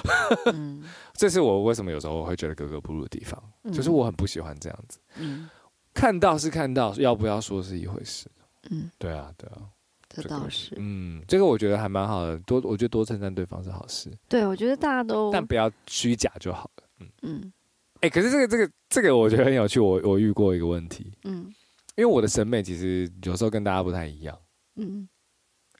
[0.54, 0.82] 嗯，
[1.14, 4.98] 这是我为什么有时候我会觉得格格不入的地方，嗯、就是我很不喜欢这样子。
[5.18, 5.50] 嗯，
[5.94, 8.28] 看到是看到，要不要说是一回事。
[8.70, 9.62] 嗯，对啊，对啊，
[10.08, 10.70] 这倒是。
[10.70, 14.10] 这个、嗯，这个我觉得还蛮好的，多我觉得多称赞对方是好事。
[14.30, 16.84] 对，我觉得大家都，但不要虚假就好了。
[17.02, 17.54] 嗯嗯，
[17.96, 21.12] 哎、欸，可是这个这个这个我觉得很有趣，我我遇过一个问题。
[21.26, 21.54] 嗯，
[21.98, 24.40] 因为我的审美其实有时候跟大家不太一样。
[24.78, 25.10] 嗯，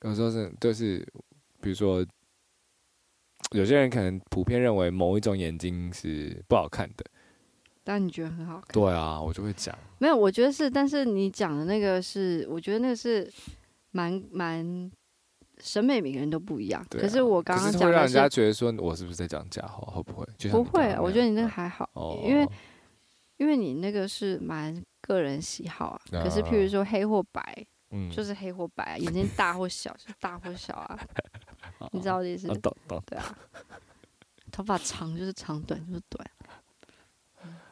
[0.02, 1.08] 有时候是就是
[1.62, 2.06] 比如说。
[3.52, 7.06] 有些人可能普遍认为某一种眼睛是不好看的，
[7.84, 8.68] 但你觉得很好看。
[8.72, 9.78] 对啊，我就会讲。
[10.00, 13.32] 没有，我觉得是，但是你讲的那个是，我觉得那个是
[13.92, 14.92] 蛮蛮
[15.60, 16.82] 审美，每个人都不一样。
[16.82, 19.94] 啊、可是我刚刚讲，会让人家觉得说我是不是在讲假话？
[19.94, 20.26] 会不会？
[20.50, 22.48] 不会，我觉得你那个还好，哦、因为
[23.38, 26.02] 因为你那个是蛮个人喜好啊。
[26.12, 31.00] 可是譬如说黑或白，嗯，就是黑或白，眼睛大或小，就是大或小啊。
[31.94, 32.48] 你知道这意思？
[32.60, 33.02] 懂懂。
[33.06, 33.24] 对啊，
[34.52, 36.28] 头发长就是长，短就是短。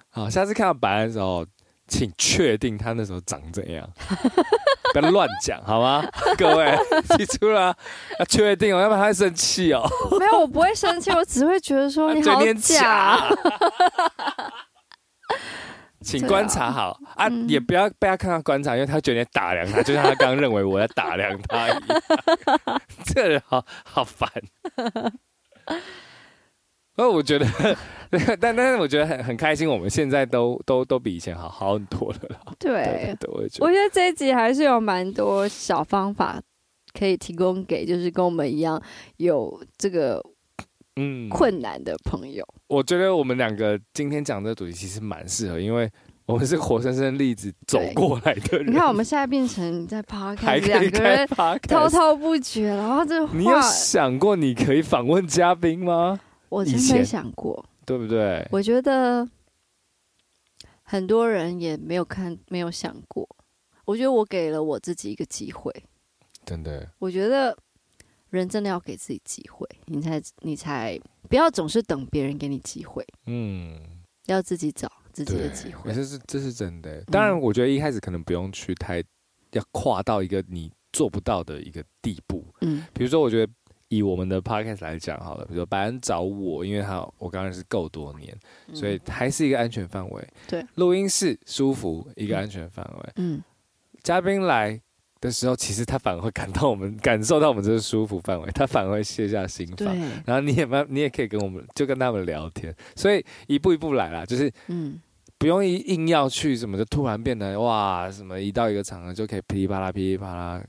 [0.10, 1.46] 好，下次看到白安的时候，
[1.88, 3.90] 请确定他那时候长怎样，
[4.94, 6.06] 不要乱讲，好吗？
[6.38, 6.78] 各位
[7.18, 7.76] 记住了，
[8.20, 9.84] 要确定哦，要不然他会生气哦。
[10.20, 13.30] 没有，我不会生气，我只会觉得说你好假。
[16.02, 21.82] 请观察好啊，嗯、也不要被他看到观察，因为他觉得你打量他， 就像他刚刚认为我在打量他一样。
[23.06, 24.30] 这个人好 好烦。
[26.94, 27.48] 所以我觉得
[28.40, 32.40] 但但是我觉得很很开心，我们现在都都都比以前好好很多了啦。
[32.60, 36.40] 对，对，对，我觉得，我觉得这一集还是有蛮多小方法
[36.94, 38.80] 可以提供给，就是跟我们一样
[39.18, 40.22] 有这个
[40.96, 42.44] 嗯困难的朋友。
[42.54, 45.90] 嗯、我觉得我们两个今天讲的主题其实蛮适合，因为
[46.26, 48.72] 我们是活生生例子走过来的人。
[48.72, 56.20] 你看我们现在变成在 Podcast 两个人滔滔不绝，然后这你有想过你可以访问嘉宾吗？
[56.50, 57.66] 我真没想过。
[57.84, 58.48] 对不对？
[58.52, 59.28] 我觉得
[60.84, 63.28] 很多人也没有看，没有想过。
[63.84, 65.74] 我觉得我给了我自己一个机会，
[66.46, 66.88] 真的。
[67.00, 67.58] 我觉得
[68.38, 73.06] 人真的要给自己机会，你才你才不要总是等别人给你机会。
[73.28, 73.80] 嗯，
[74.26, 75.94] 要自己找自己的机会。
[75.94, 77.02] 这是这是真的。
[77.06, 79.04] 当然，我觉得一开始可能不用去太
[79.52, 82.46] 要跨到一个你做不到的一个地步。
[82.62, 83.52] 嗯，比如说，我觉得。
[83.94, 88.34] 以我们的 podcast 来讲好了，比如说白恩找我，因为他我刚认识够多年，
[88.68, 90.28] 嗯、所以还是一个安全范围。
[90.48, 93.12] 对，录音室舒服，一个安全范围。
[93.18, 93.44] 嗯，
[94.02, 94.82] 嘉宾来
[95.22, 99.78] 的时候，其实他反而会感到我们感受到我们这个舒服范围，他反而会卸下心防。
[99.78, 99.88] 对，
[100.26, 105.00] 然后你也蛮，你也可以跟我们就跟他们聊天，所以一步一步来啦，就是嗯，
[105.38, 110.62] 不用一硬要去什么，就突然变得哇什么，一到一个场合就可以噼里啪啦噼里啪啦。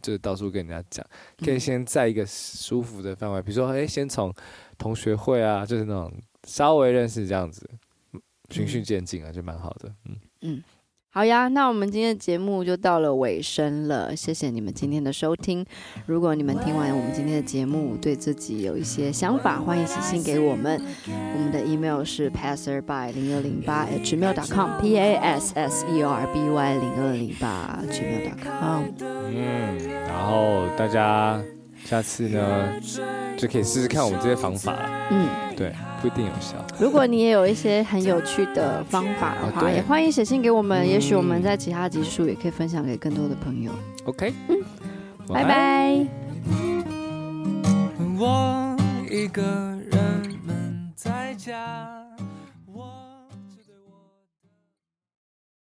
[0.00, 1.06] 就到处跟人家讲，
[1.36, 4.32] 可以先在一个舒服的范围，比如说，哎，先从
[4.78, 6.10] 同学会啊，就是那种
[6.46, 7.68] 稍微认识这样子，
[8.48, 10.64] 循序渐进啊，就蛮好的，嗯嗯。
[11.12, 15.66] 好呀，那我们今天的节目就到了尾声了，谢谢你们今天的收听。
[16.06, 20.80] 如果你们听完我们今天的节目，对自己有一些想法，欢迎写信给我们。
[21.08, 28.84] 我们的 email 是 passerby 零二零八 gmail.com，p a s s e r b y 零二零八 gmail.com。
[29.00, 31.42] 嗯，然后大家。
[31.84, 32.72] 下次呢，
[33.36, 34.76] 就可以试试看我们这些方法。
[35.10, 36.64] 嗯，对，不一定有效。
[36.78, 40.88] 如果你也有一些很有趣的方法的话，也欢迎写信给我们。
[40.88, 43.72] 也许我们在其他集数也可以分享给更多的朋友。
[44.04, 44.56] OK，嗯，
[45.28, 46.06] 拜拜。
[48.18, 48.76] 我
[49.10, 49.98] 一个人
[50.44, 51.99] 闷在家